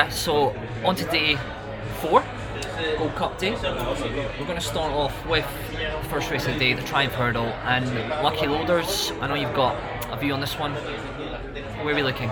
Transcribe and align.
Yeah, 0.00 0.08
so 0.08 0.56
on 0.82 0.96
to 0.96 1.04
day 1.04 1.36
four, 2.00 2.24
Gold 2.96 3.14
Cup 3.16 3.38
day. 3.38 3.50
We're 3.50 4.46
going 4.46 4.54
to 4.54 4.60
start 4.62 4.94
off 4.94 5.26
with 5.26 5.44
first 6.08 6.30
race 6.30 6.46
of 6.46 6.54
the 6.54 6.58
day, 6.58 6.72
the 6.72 6.80
Triumph 6.84 7.12
Hurdle, 7.12 7.44
and 7.44 7.86
Lucky 8.24 8.46
Loaders. 8.46 9.12
I 9.20 9.26
know 9.26 9.34
you've 9.34 9.54
got 9.54 9.76
a 10.10 10.16
view 10.16 10.32
on 10.32 10.40
this 10.40 10.58
one. 10.58 10.72
Where 10.72 11.92
are 11.92 11.94
we 11.94 12.02
looking? 12.02 12.30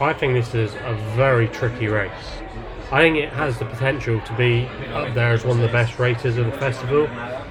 I 0.00 0.12
think 0.12 0.34
this 0.34 0.54
is 0.54 0.72
a 0.84 0.94
very 1.16 1.48
tricky 1.48 1.88
race. 1.88 2.12
I 2.92 3.00
think 3.00 3.16
it 3.16 3.30
has 3.30 3.58
the 3.58 3.64
potential 3.64 4.20
to 4.20 4.32
be 4.36 4.68
up 4.92 5.12
there 5.12 5.32
as 5.32 5.44
one 5.44 5.56
of 5.56 5.62
the 5.62 5.72
best 5.72 5.98
races 5.98 6.38
of 6.38 6.46
the 6.46 6.52
festival. 6.58 7.08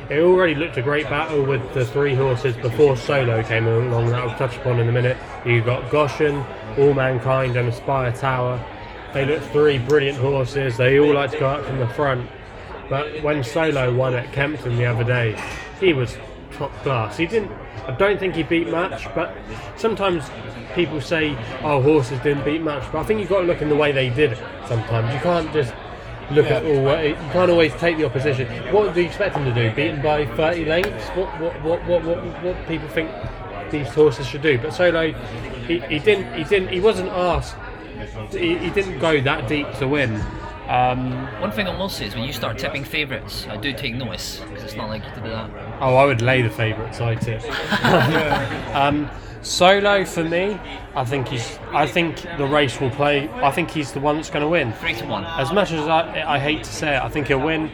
It 0.09 0.21
already 0.21 0.55
looked 0.55 0.77
a 0.77 0.81
great 0.81 1.09
battle 1.09 1.43
with 1.43 1.73
the 1.73 1.83
three 1.85 2.15
horses 2.15 2.55
before 2.55 2.95
Solo 2.95 3.43
came 3.43 3.67
along, 3.67 4.07
that 4.07 4.19
I'll 4.19 4.37
touch 4.37 4.55
upon 4.55 4.79
in 4.79 4.87
a 4.87 4.93
minute. 4.93 5.17
You've 5.45 5.65
got 5.65 5.91
Goshen, 5.91 6.45
Allmankind, 6.77 7.57
and 7.57 7.67
Aspire 7.67 8.13
Tower. 8.13 8.65
They 9.13 9.25
look 9.25 9.41
three 9.51 9.79
brilliant 9.79 10.17
horses, 10.17 10.77
they 10.77 10.99
all 10.99 11.13
like 11.13 11.31
to 11.31 11.39
go 11.39 11.47
up 11.47 11.65
from 11.65 11.79
the 11.79 11.87
front. 11.87 12.29
But 12.89 13.23
when 13.23 13.43
Solo 13.43 13.93
won 13.93 14.13
at 14.15 14.31
Kempton 14.33 14.75
the 14.77 14.85
other 14.85 15.03
day, 15.03 15.39
he 15.79 15.93
was 15.93 16.17
top 16.53 16.71
class. 16.83 17.17
He 17.17 17.25
didn't. 17.25 17.51
I 17.87 17.91
don't 17.91 18.19
think 18.19 18.35
he 18.35 18.43
beat 18.43 18.69
much, 18.69 19.05
but 19.15 19.35
sometimes 19.77 20.29
people 20.75 21.01
say, 21.01 21.35
"Oh, 21.63 21.81
horses 21.81 22.19
didn't 22.19 22.45
beat 22.45 22.61
much," 22.61 22.83
but 22.91 22.99
I 22.99 23.03
think 23.03 23.19
you've 23.19 23.29
got 23.29 23.41
to 23.41 23.47
look 23.47 23.61
in 23.61 23.69
the 23.69 23.75
way 23.75 23.91
they 23.91 24.09
did 24.09 24.33
it. 24.33 24.39
Sometimes 24.67 25.13
you 25.13 25.19
can't 25.19 25.51
just 25.53 25.73
look 26.31 26.47
at 26.47 26.63
all. 26.63 27.03
You 27.03 27.15
can't 27.31 27.49
always 27.49 27.73
take 27.75 27.97
the 27.97 28.05
opposition. 28.05 28.47
What 28.73 28.93
do 28.93 29.01
you 29.01 29.07
expect 29.07 29.35
him 29.35 29.45
to 29.45 29.53
do? 29.53 29.75
Beaten 29.75 30.01
by 30.01 30.25
30 30.25 30.65
lengths? 30.65 31.07
What 31.09 31.27
what 31.39 31.61
what 31.63 31.85
what 31.85 32.03
what, 32.03 32.43
what 32.43 32.67
people 32.67 32.87
think 32.89 33.09
these 33.71 33.87
horses 33.93 34.27
should 34.27 34.41
do? 34.41 34.57
But 34.57 34.73
Solo, 34.73 35.11
he, 35.67 35.79
he 35.79 35.99
didn't. 35.99 36.33
He 36.33 36.43
didn't. 36.43 36.69
He 36.69 36.79
wasn't 36.79 37.09
asked. 37.09 37.55
He, 38.31 38.57
he 38.57 38.69
didn't 38.69 38.99
go 38.99 39.19
that 39.21 39.47
deep 39.47 39.71
to 39.79 39.87
win. 39.87 40.21
Um, 40.67 41.27
One 41.41 41.51
thing 41.51 41.67
I 41.67 41.75
will 41.75 41.89
say 41.89 42.05
is 42.05 42.13
when 42.13 42.25
you 42.25 42.33
start 42.33 42.59
tipping 42.59 42.83
favourites, 42.83 43.47
I 43.47 43.57
do 43.57 43.73
take 43.73 43.95
notice 43.95 44.39
because 44.47 44.63
it's 44.63 44.75
not 44.75 44.87
like 44.87 45.03
you 45.03 45.09
to 45.15 45.21
do 45.21 45.29
that. 45.29 45.49
Oh, 45.81 45.95
I 45.95 46.05
would 46.05 46.21
lay 46.21 46.43
the 46.43 46.49
favourites. 46.49 47.01
I 47.01 47.15
tip. 47.15 47.43
um, 48.75 49.09
Solo 49.41 50.03
for 50.03 50.23
me, 50.23 50.59
I 50.95 51.05
think 51.05 51.29
he's. 51.29 51.57
I 51.71 51.87
think 51.87 52.21
the 52.37 52.45
race 52.45 52.79
will 52.81 52.89
play. 52.89 53.29
I 53.29 53.51
think 53.51 53.71
he's 53.71 53.93
the 53.93 53.99
one 54.01 54.17
that's 54.17 54.29
going 54.29 54.43
to 54.43 54.49
win. 54.49 54.73
Three 54.73 54.93
to 54.95 55.05
one. 55.05 55.23
As 55.23 55.53
much 55.53 55.71
as 55.71 55.87
I, 55.87 56.35
I 56.35 56.37
hate 56.37 56.65
to 56.65 56.71
say 56.71 56.97
it, 56.97 57.01
I 57.01 57.07
think 57.07 57.27
he'll 57.27 57.39
win. 57.39 57.71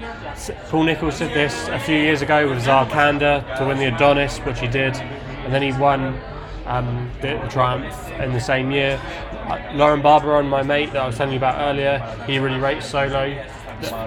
Paul 0.69 0.83
Nicholls 0.83 1.17
did 1.17 1.33
this 1.33 1.67
a 1.69 1.79
few 1.79 1.95
years 1.97 2.21
ago 2.21 2.47
with 2.47 2.63
Zarkandar 2.63 3.57
to 3.57 3.65
win 3.65 3.79
the 3.79 3.85
Adonis, 3.85 4.37
which 4.39 4.59
he 4.59 4.67
did, 4.67 4.95
and 4.95 5.51
then 5.51 5.63
he 5.63 5.71
won 5.73 6.19
um, 6.65 7.11
the, 7.21 7.39
the 7.39 7.47
Triumph 7.47 8.11
in 8.19 8.33
the 8.33 8.39
same 8.39 8.71
year. 8.71 8.99
Uh, 9.31 9.71
Lauren 9.73 10.01
Barberon, 10.01 10.47
my 10.47 10.63
mate 10.63 10.91
that 10.93 11.01
I 11.01 11.07
was 11.07 11.17
telling 11.17 11.33
you 11.33 11.37
about 11.37 11.59
earlier, 11.61 11.99
he 12.27 12.39
really 12.39 12.59
rates 12.59 12.87
Solo. 12.87 13.45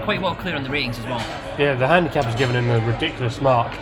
Quite 0.03 0.23
well 0.23 0.35
clear 0.35 0.57
on 0.57 0.65
the 0.65 0.71
ratings 0.71 0.99
as 0.99 1.05
well. 1.05 1.21
Yeah, 1.59 1.75
the 1.75 1.87
handicap 1.87 2.25
has 2.25 2.35
given 2.35 2.57
him 2.57 2.71
a 2.71 2.85
ridiculous 2.91 3.41
mark. 3.41 3.73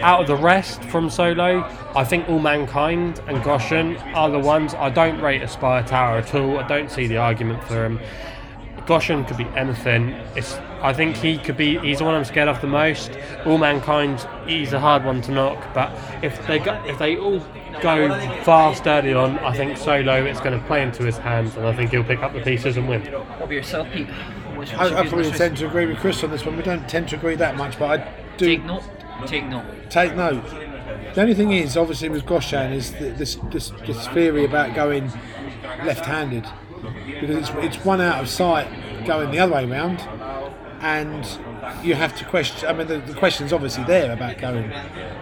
Out 0.00 0.20
of 0.20 0.26
the 0.26 0.36
rest 0.36 0.82
from 0.84 1.10
Solo, 1.10 1.60
I 1.94 2.04
think 2.04 2.28
Allmankind 2.28 3.20
and 3.26 3.42
Goshen 3.42 3.96
are 4.14 4.30
the 4.30 4.38
ones. 4.38 4.74
I 4.74 4.90
don't 4.90 5.20
rate 5.20 5.42
Aspire 5.42 5.82
Tower 5.82 6.18
at 6.18 6.34
all. 6.34 6.58
I 6.58 6.66
don't 6.66 6.90
see 6.90 7.06
the 7.06 7.18
argument 7.18 7.62
for 7.64 7.84
him. 7.84 8.00
Goshen 8.86 9.24
could 9.24 9.36
be 9.36 9.46
anything. 9.56 10.10
It's, 10.34 10.54
I 10.80 10.92
think 10.92 11.16
he 11.16 11.38
could 11.38 11.56
be. 11.56 11.78
He's 11.78 11.98
the 11.98 12.04
one 12.04 12.14
I'm 12.14 12.24
scared 12.24 12.48
of 12.48 12.60
the 12.60 12.66
most. 12.66 13.12
All 13.44 13.58
Mankind, 13.58 14.26
he's 14.46 14.72
a 14.72 14.80
hard 14.80 15.04
one 15.04 15.20
to 15.22 15.32
knock. 15.32 15.74
But 15.74 15.92
if 16.24 16.44
they 16.46 16.58
go, 16.58 16.82
if 16.86 16.98
they 16.98 17.16
all 17.16 17.40
go 17.82 18.08
fast 18.42 18.86
early 18.86 19.14
on, 19.14 19.38
I 19.38 19.56
think 19.56 19.76
Solo 19.76 20.24
it's 20.24 20.40
going 20.40 20.58
to 20.58 20.66
play 20.66 20.82
into 20.82 21.04
his 21.04 21.16
hands, 21.18 21.56
and 21.56 21.66
I 21.66 21.74
think 21.74 21.90
he'll 21.90 22.04
pick 22.04 22.20
up 22.20 22.32
the 22.32 22.40
pieces 22.40 22.76
and 22.76 22.88
win. 22.88 23.02
What 23.02 23.36
about 23.36 23.50
yourself, 23.50 23.88
Pete? 23.92 24.08
What's, 24.08 24.72
what's 24.72 24.72
I, 24.72 24.88
your 24.88 24.98
I 24.98 25.08
probably 25.08 25.30
tend 25.30 25.56
to 25.58 25.66
agree 25.66 25.86
with 25.86 25.98
Chris 25.98 26.22
on 26.24 26.30
this 26.30 26.44
one. 26.44 26.56
We 26.56 26.62
don't 26.62 26.88
tend 26.88 27.08
to 27.10 27.16
agree 27.16 27.36
that 27.36 27.56
much, 27.56 27.78
but 27.78 28.00
I 28.00 28.14
do 28.36 28.46
Take 28.46 28.64
note. 28.64 28.82
Take 29.26 29.44
note. 29.46 29.90
take 29.90 30.16
note. 30.16 30.44
The 31.14 31.22
only 31.22 31.34
thing 31.34 31.52
is, 31.52 31.76
obviously, 31.76 32.08
with 32.08 32.24
Goshen 32.24 32.72
is 32.72 32.90
th- 32.90 33.16
this, 33.16 33.36
this 33.50 33.70
this 33.86 34.06
theory 34.08 34.44
about 34.44 34.74
going 34.74 35.10
left-handed 35.84 36.46
because 37.20 37.36
it's 37.36 37.50
it's 37.76 37.84
one 37.84 38.00
out 38.00 38.20
of 38.22 38.28
sight 38.28 38.68
going 39.04 39.30
the 39.30 39.38
other 39.38 39.54
way 39.54 39.66
round, 39.66 40.00
and 40.80 41.26
you 41.84 41.94
have 41.94 42.16
to 42.18 42.24
question. 42.24 42.68
I 42.68 42.72
mean, 42.72 42.86
the, 42.86 42.98
the 42.98 43.14
question's 43.14 43.52
obviously 43.52 43.84
there 43.84 44.12
about 44.12 44.38
going 44.38 44.70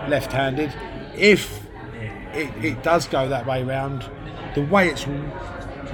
left-handed. 0.09 0.73
If 1.17 1.68
it, 2.35 2.65
it 2.65 2.83
does 2.83 3.07
go 3.07 3.29
that 3.29 3.47
way 3.47 3.63
round, 3.63 4.09
the 4.55 4.63
way 4.63 4.89
it's 4.89 5.07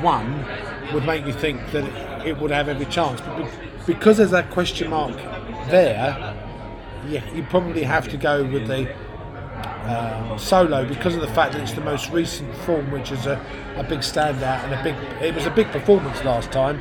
won 0.03 0.45
would 0.93 1.05
make 1.05 1.27
you 1.27 1.33
think 1.33 1.61
that 1.73 2.27
it, 2.27 2.39
would 2.39 2.51
have 2.51 2.69
every 2.69 2.87
chance. 2.87 3.21
But 3.21 3.51
because 3.87 4.19
there's 4.19 4.31
that 4.31 4.51
question 4.51 4.91
mark 4.91 5.17
there, 5.69 6.37
yeah, 7.09 7.33
you 7.33 7.43
probably 7.45 7.83
have 7.83 8.09
to 8.09 8.17
go 8.17 8.45
with 8.45 8.67
the 8.67 8.95
um, 9.85 10.39
solo 10.39 10.87
because 10.87 11.15
of 11.15 11.21
the 11.21 11.29
fact 11.29 11.53
that 11.53 11.63
it's 11.63 11.73
the 11.73 11.81
most 11.83 12.11
recent 12.11 12.55
form, 12.59 12.91
which 12.91 13.13
is 13.13 13.27
a, 13.27 13.41
a 13.77 13.85
big 13.85 14.01
standout 14.01 14.65
and 14.65 14.75
a 14.75 14.83
big. 14.83 14.95
It 15.23 15.35
was 15.35 15.47
a 15.47 15.51
big 15.51 15.69
performance 15.69 16.25
last 16.25 16.51
time. 16.51 16.81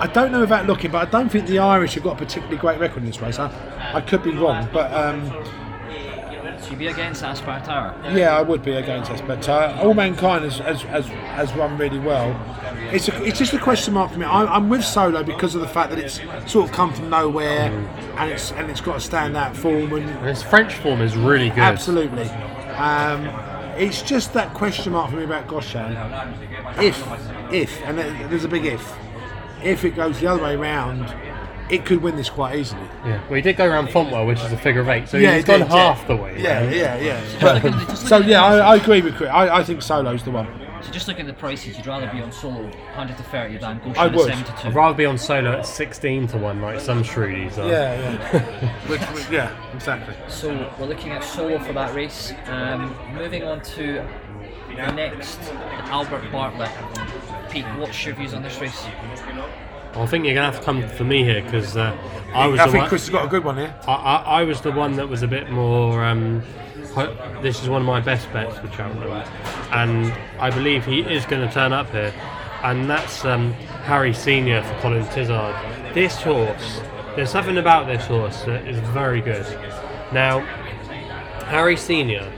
I 0.00 0.06
don't 0.06 0.30
know 0.30 0.44
about 0.44 0.66
looking, 0.66 0.92
but 0.92 1.08
I 1.08 1.10
don't 1.10 1.28
think 1.28 1.46
the 1.46 1.58
Irish 1.58 1.94
have 1.94 2.04
got 2.04 2.14
a 2.14 2.24
particularly 2.24 2.56
great 2.56 2.78
record 2.78 2.98
in 2.98 3.06
this 3.06 3.20
race. 3.20 3.38
I, 3.38 3.50
I 3.94 4.00
could 4.00 4.22
be 4.22 4.30
wrong, 4.30 4.68
but 4.72 4.92
um, 4.92 5.28
So 6.68 6.72
you'd 6.72 6.80
be 6.80 6.86
against 6.88 7.22
Aspire 7.22 7.64
Tower. 7.64 7.98
yeah, 8.14 8.36
I 8.36 8.42
would 8.42 8.62
be 8.62 8.72
against 8.72 9.10
us. 9.10 9.22
But 9.22 9.48
uh, 9.48 9.78
Allmankind 9.80 10.44
has, 10.44 10.58
has, 10.58 10.82
has, 10.82 11.06
has 11.06 11.50
run 11.54 11.78
really 11.78 11.98
well. 11.98 12.38
It's, 12.92 13.08
a, 13.08 13.24
it's 13.24 13.38
just 13.38 13.54
a 13.54 13.58
question 13.58 13.94
mark 13.94 14.12
for 14.12 14.18
me. 14.18 14.26
I'm, 14.26 14.46
I'm 14.48 14.68
with 14.68 14.84
Solo 14.84 15.22
because 15.22 15.54
of 15.54 15.62
the 15.62 15.68
fact 15.68 15.88
that 15.90 15.98
it's 15.98 16.20
sort 16.50 16.68
of 16.68 16.72
come 16.72 16.92
from 16.92 17.08
nowhere 17.08 17.70
and 18.18 18.30
it's 18.30 18.52
and 18.52 18.70
it's 18.70 18.82
got 18.82 18.96
a 18.96 19.08
standout 19.08 19.56
form 19.56 19.94
and 19.94 20.10
And 20.10 20.26
his 20.26 20.42
French 20.42 20.74
form 20.74 21.00
is 21.00 21.16
really 21.16 21.48
good. 21.48 21.60
Absolutely. 21.60 22.28
Um, 22.76 23.24
it's 23.78 24.02
just 24.02 24.34
that 24.34 24.52
question 24.52 24.92
mark 24.92 25.10
for 25.10 25.16
me 25.16 25.24
about 25.24 25.48
Goshen. 25.48 25.96
If, 26.76 27.02
if, 27.50 27.80
and 27.84 27.98
there's 27.98 28.44
a 28.44 28.48
big 28.48 28.66
if, 28.66 28.94
if 29.62 29.86
it 29.86 29.96
goes 29.96 30.20
the 30.20 30.26
other 30.26 30.42
way 30.42 30.56
round, 30.56 31.14
it 31.70 31.84
could 31.84 32.02
win 32.02 32.16
this 32.16 32.30
quite 32.30 32.56
easily. 32.58 32.82
Yeah. 33.04 33.20
Well, 33.26 33.34
he 33.36 33.42
did 33.42 33.56
go 33.56 33.66
around 33.66 33.88
Fontwell, 33.88 34.26
which 34.26 34.40
is 34.40 34.52
a 34.52 34.56
figure 34.56 34.80
of 34.80 34.88
eight, 34.88 35.08
so 35.08 35.16
Yeah, 35.18 35.34
he's 35.34 35.44
it 35.44 35.46
gone 35.46 35.58
did, 35.60 35.68
half 35.68 36.00
yeah. 36.00 36.06
the 36.06 36.16
way. 36.16 36.42
Yeah, 36.42 36.70
yeah, 36.70 36.96
yeah. 36.98 37.20
Just 37.20 37.42
looking 37.42 37.74
at 37.74 37.80
the- 37.80 37.92
just 37.92 38.06
so 38.08 38.18
yeah, 38.18 38.42
I, 38.44 38.58
I 38.58 38.76
agree 38.76 39.02
with 39.02 39.16
Chris. 39.16 39.30
I, 39.30 39.58
I 39.58 39.64
think 39.64 39.82
Solo's 39.82 40.22
the 40.22 40.30
one. 40.30 40.46
So 40.80 40.92
just 40.92 41.08
looking 41.08 41.22
at 41.22 41.26
the 41.26 41.32
prices, 41.40 41.76
you'd 41.76 41.86
rather 41.88 42.08
be 42.12 42.20
on 42.22 42.30
solo 42.30 42.62
100 42.62 43.16
to 43.16 43.22
30 43.24 43.58
than 43.58 43.78
Goshen 43.78 43.96
I 43.98 44.06
at 44.06 44.14
would. 44.14 44.28
72. 44.28 44.68
I'd 44.68 44.74
rather 44.74 44.96
be 44.96 45.06
on 45.06 45.18
solo 45.18 45.58
at 45.58 45.66
16 45.66 46.28
to 46.28 46.38
1, 46.38 46.62
like 46.62 46.78
some 46.80 47.02
shrewdies 47.02 47.58
are. 47.58 47.68
Yeah, 47.68 48.00
yeah. 48.32 48.86
which, 48.88 49.00
which- 49.00 49.28
yeah, 49.30 49.74
exactly. 49.74 50.14
So 50.28 50.72
we're 50.78 50.86
looking 50.86 51.10
at 51.10 51.24
solo 51.24 51.58
for 51.58 51.72
that 51.72 51.94
race. 51.94 52.32
Um, 52.46 52.94
moving 53.12 53.42
on 53.42 53.60
to 53.62 54.06
the 54.68 54.92
next, 54.92 55.40
Albert 55.90 56.30
Bartlett. 56.30 56.70
Pete, 57.50 57.64
what's 57.76 58.06
your 58.06 58.14
views 58.14 58.32
on 58.34 58.42
this 58.42 58.60
race? 58.60 58.84
I 60.02 60.06
think 60.06 60.24
you're 60.24 60.34
going 60.34 60.46
to 60.46 60.52
have 60.52 60.60
to 60.60 60.64
come 60.64 60.88
for 60.88 61.04
me 61.04 61.24
here 61.24 61.42
because 61.42 61.76
uh, 61.76 61.96
I 62.32 62.46
was 62.46 62.60
I 62.60 62.66
the 62.66 62.72
think 62.72 62.82
one. 62.82 62.88
Chris 62.88 63.02
has 63.02 63.10
got 63.10 63.24
a 63.24 63.28
good 63.28 63.44
one 63.44 63.56
here. 63.56 63.74
I, 63.86 63.92
I, 63.92 64.16
I 64.40 64.44
was 64.44 64.60
the 64.60 64.72
one 64.72 64.96
that 64.96 65.08
was 65.08 65.22
a 65.22 65.28
bit 65.28 65.50
more. 65.50 66.04
Um, 66.04 66.42
this 67.42 67.62
is 67.62 67.68
one 67.68 67.82
of 67.82 67.86
my 67.86 68.00
best 68.00 68.32
bets 68.32 68.58
for 68.58 68.70
Cheltenham, 68.72 69.10
and 69.72 70.12
I 70.40 70.50
believe 70.50 70.84
he 70.84 71.00
is 71.00 71.24
going 71.26 71.46
to 71.46 71.52
turn 71.52 71.72
up 71.72 71.90
here, 71.90 72.12
and 72.62 72.88
that's 72.88 73.24
um, 73.24 73.52
Harry 73.84 74.12
Senior 74.12 74.62
for 74.62 74.74
Colin 74.80 75.04
Tizzard. 75.06 75.54
This 75.94 76.20
horse, 76.22 76.80
there's 77.14 77.30
something 77.30 77.58
about 77.58 77.86
this 77.86 78.04
horse 78.06 78.42
that 78.44 78.66
is 78.66 78.78
very 78.88 79.20
good. 79.20 79.46
Now, 80.12 80.40
Harry 81.46 81.76
Senior, 81.76 82.30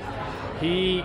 he. 0.60 1.04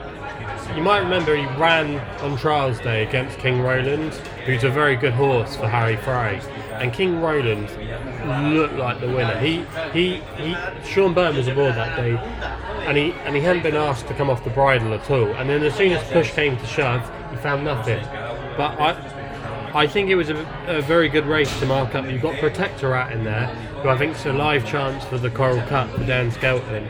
You 0.73 0.81
might 0.81 0.99
remember 0.99 1.35
he 1.35 1.45
ran 1.59 1.99
on 2.21 2.37
trials 2.37 2.79
day 2.79 3.05
against 3.05 3.37
King 3.39 3.61
Roland, 3.61 4.13
who's 4.45 4.63
a 4.63 4.69
very 4.69 4.95
good 4.95 5.13
horse 5.13 5.55
for 5.55 5.67
Harry 5.67 5.95
Fry. 5.97 6.33
And 6.79 6.91
King 6.91 7.21
Roland 7.21 7.69
looked 8.53 8.73
like 8.73 8.99
the 8.99 9.07
winner. 9.07 9.39
He, 9.39 9.63
he, 9.93 10.21
he. 10.37 10.55
Sean 10.83 11.13
Byrne 11.13 11.35
was 11.35 11.47
aboard 11.47 11.75
that 11.75 11.95
day, 11.95 12.17
and 12.85 12.97
he 12.97 13.13
and 13.23 13.35
he 13.35 13.41
hadn't 13.41 13.63
been 13.63 13.75
asked 13.75 14.07
to 14.07 14.13
come 14.13 14.29
off 14.29 14.43
the 14.43 14.49
bridle 14.49 14.93
at 14.93 15.09
all. 15.09 15.27
And 15.35 15.49
then 15.49 15.63
as 15.63 15.75
soon 15.75 15.93
as 15.93 16.03
push 16.11 16.31
came 16.31 16.57
to 16.57 16.65
shove, 16.65 17.01
he 17.31 17.37
found 17.37 17.63
nothing. 17.63 18.03
But 18.57 18.79
I, 18.79 19.71
I 19.73 19.87
think 19.87 20.09
it 20.09 20.15
was 20.15 20.29
a, 20.29 20.35
a 20.67 20.81
very 20.81 21.07
good 21.07 21.25
race 21.25 21.57
to 21.59 21.65
mark 21.65 21.95
up. 21.95 22.09
You've 22.09 22.21
got 22.21 22.35
Protectorat 22.35 23.11
in 23.11 23.23
there, 23.23 23.47
who 23.81 23.89
I 23.89 23.97
think 23.97 24.15
is 24.15 24.25
a 24.25 24.33
live 24.33 24.65
chance 24.65 25.05
for 25.05 25.17
the 25.17 25.29
Coral 25.29 25.61
Cup 25.67 25.89
for 25.91 26.05
Dan 26.05 26.31
Skelton. 26.31 26.89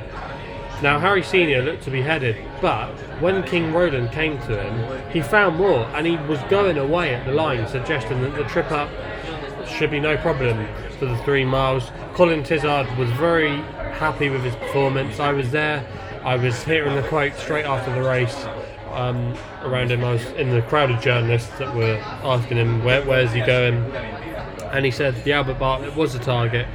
Now 0.85 0.99
Harry 0.99 1.23
Senior 1.23 1.63
looked 1.63 1.81
to 1.85 1.89
be 1.89 2.03
headed, 2.03 2.37
but 2.61 2.91
when 3.19 3.41
King 3.41 3.73
Roland 3.73 4.11
came 4.11 4.37
to 4.41 4.61
him, 4.61 5.11
he 5.11 5.19
found 5.19 5.55
more, 5.55 5.83
and 5.95 6.05
he 6.05 6.15
was 6.15 6.37
going 6.43 6.77
away 6.77 7.15
at 7.15 7.25
the 7.25 7.31
line, 7.31 7.67
suggesting 7.67 8.21
that 8.21 8.35
the 8.35 8.43
trip 8.43 8.71
up 8.71 8.91
should 9.67 9.89
be 9.89 9.99
no 9.99 10.15
problem 10.15 10.67
for 10.99 11.07
the 11.07 11.17
three 11.23 11.43
miles. 11.43 11.89
Colin 12.13 12.43
Tizzard 12.43 12.85
was 12.99 13.09
very 13.13 13.57
happy 13.97 14.29
with 14.29 14.43
his 14.43 14.55
performance. 14.57 15.19
I 15.19 15.31
was 15.31 15.49
there. 15.49 15.83
I 16.23 16.35
was 16.35 16.63
hearing 16.63 16.93
the 16.93 17.01
quote 17.07 17.33
straight 17.33 17.65
after 17.65 17.91
the 17.91 18.07
race. 18.07 18.45
um, 18.91 19.35
around 19.63 19.91
him. 19.91 20.03
I 20.03 20.13
was 20.13 20.25
in 20.33 20.51
the 20.51 20.61
crowd 20.61 20.91
of 20.91 21.01
journalists 21.01 21.49
that 21.57 21.75
were 21.75 21.97
asking 22.23 22.57
him 22.57 22.83
where, 22.83 23.03
where's 23.03 23.33
he 23.33 23.41
going, 23.41 23.75
and 24.71 24.85
he 24.85 24.91
said 24.91 25.15
the 25.23 25.33
Albert 25.33 25.57
Bartlett 25.57 25.95
was 25.95 26.13
the 26.13 26.19
target. 26.19 26.67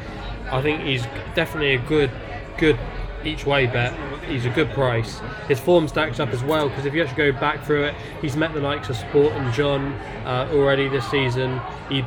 I 0.50 0.60
think 0.62 0.82
he's 0.82 1.04
definitely 1.34 1.74
a 1.74 1.78
good, 1.78 2.10
good 2.58 2.76
each 3.25 3.46
way 3.46 3.67
bet. 3.67 3.93
He's 4.25 4.46
a 4.46 4.50
good 4.50 4.70
price. 4.70 5.20
His 5.49 5.61
form 5.61 5.88
stacks 5.88 6.20
up 6.20 6.31
as 6.31 6.43
well 6.43 6.69
because 6.69 6.87
if 6.87 6.94
you 6.94 7.02
actually 7.02 7.32
go 7.32 7.38
back 7.38 7.64
through 7.64 7.84
it, 7.84 7.94
he's 8.20 8.37
met 8.37 8.55
the 8.55 8.61
likes 8.61 8.88
of 8.88 8.96
Sporting 8.96 9.50
John 9.52 9.93
uh, 10.25 10.49
already 10.52 10.88
this 10.88 11.08
season. 11.11 11.61
He 11.88 12.02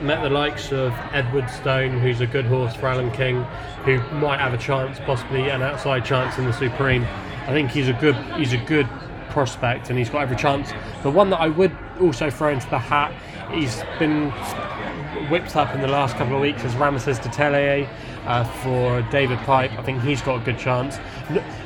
met 0.00 0.22
the 0.22 0.30
likes 0.30 0.72
of 0.72 0.92
Edwardstone, 1.12 2.00
who's 2.00 2.20
a 2.20 2.26
good 2.26 2.46
horse 2.46 2.74
for 2.74 2.86
Alan 2.86 3.10
King, 3.12 3.42
who 3.84 4.00
might 4.16 4.40
have 4.40 4.54
a 4.54 4.58
chance, 4.58 4.98
possibly 5.00 5.48
an 5.50 5.62
outside 5.62 6.04
chance 6.04 6.38
in 6.38 6.44
the 6.44 6.52
Supreme. 6.52 7.04
I 7.46 7.52
think 7.52 7.70
he's 7.70 7.88
a 7.88 7.92
good 7.94 8.16
he's 8.36 8.52
a 8.52 8.58
good 8.58 8.88
prospect 9.30 9.90
and 9.90 9.98
he's 9.98 10.10
got 10.10 10.22
every 10.22 10.36
chance. 10.36 10.72
The 11.02 11.10
one 11.10 11.30
that 11.30 11.40
I 11.40 11.48
would 11.48 11.76
also 12.00 12.30
throw 12.30 12.50
into 12.50 12.68
the 12.70 12.78
hat, 12.78 13.12
he's 13.52 13.82
been 13.98 14.32
whipped 15.28 15.56
up 15.56 15.74
in 15.74 15.80
the 15.80 15.88
last 15.88 16.16
couple 16.16 16.36
of 16.36 16.40
weeks 16.40 16.64
as 16.64 16.74
Ramses 16.76 17.18
de 17.18 17.28
Teillee 17.28 17.88
uh, 18.26 18.44
for 18.44 19.02
David 19.10 19.38
Pipe. 19.40 19.72
I 19.72 19.82
think 19.82 20.02
he's 20.02 20.22
got 20.22 20.40
a 20.40 20.44
good 20.44 20.58
chance. 20.58 20.98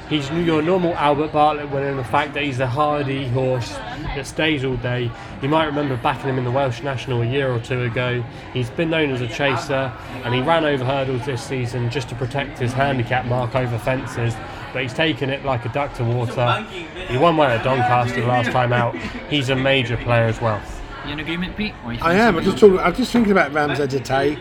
He's 0.08 0.30
your 0.30 0.60
normal 0.60 0.94
Albert 0.94 1.32
Bartlett 1.32 1.70
winner 1.70 1.88
in 1.88 1.96
the 1.96 2.04
fact 2.04 2.34
that 2.34 2.42
he's 2.42 2.60
a 2.60 2.66
hardy 2.66 3.26
horse 3.28 3.72
that 4.14 4.26
stays 4.26 4.64
all 4.64 4.76
day. 4.76 5.10
You 5.40 5.48
might 5.48 5.64
remember 5.64 5.96
backing 5.96 6.28
him 6.28 6.38
in 6.38 6.44
the 6.44 6.50
Welsh 6.50 6.82
National 6.82 7.22
a 7.22 7.26
year 7.26 7.50
or 7.50 7.58
two 7.58 7.82
ago. 7.82 8.22
He's 8.52 8.68
been 8.70 8.90
known 8.90 9.10
as 9.10 9.22
a 9.22 9.28
chaser 9.28 9.92
and 10.24 10.34
he 10.34 10.42
ran 10.42 10.64
over 10.64 10.84
hurdles 10.84 11.24
this 11.24 11.42
season 11.42 11.90
just 11.90 12.08
to 12.10 12.14
protect 12.14 12.58
his 12.58 12.72
handicap 12.72 13.24
mark 13.24 13.54
over 13.54 13.78
fences. 13.78 14.34
But 14.72 14.82
he's 14.82 14.92
taken 14.92 15.30
it 15.30 15.44
like 15.44 15.64
a 15.64 15.68
duck 15.70 15.94
to 15.94 16.04
water. 16.04 16.66
He 17.08 17.16
won 17.16 17.36
well 17.36 17.50
at 17.50 17.64
Doncaster 17.64 18.26
last 18.26 18.50
time 18.50 18.72
out. 18.72 18.96
He's 19.30 19.48
a 19.48 19.56
major 19.56 19.96
player 19.96 20.24
as 20.24 20.40
well. 20.40 20.60
You 21.06 21.12
in 21.12 21.20
agreement, 21.20 21.56
Pete? 21.56 21.74
I 21.84 22.14
am. 22.14 22.36
I'm 22.36 22.44
just 22.44 22.58
talking. 22.58 22.78
I'm 22.78 22.94
just 22.94 23.12
thinking 23.12 23.32
about 23.32 23.52
Ramsey 23.52 23.86
Dete. 23.86 24.38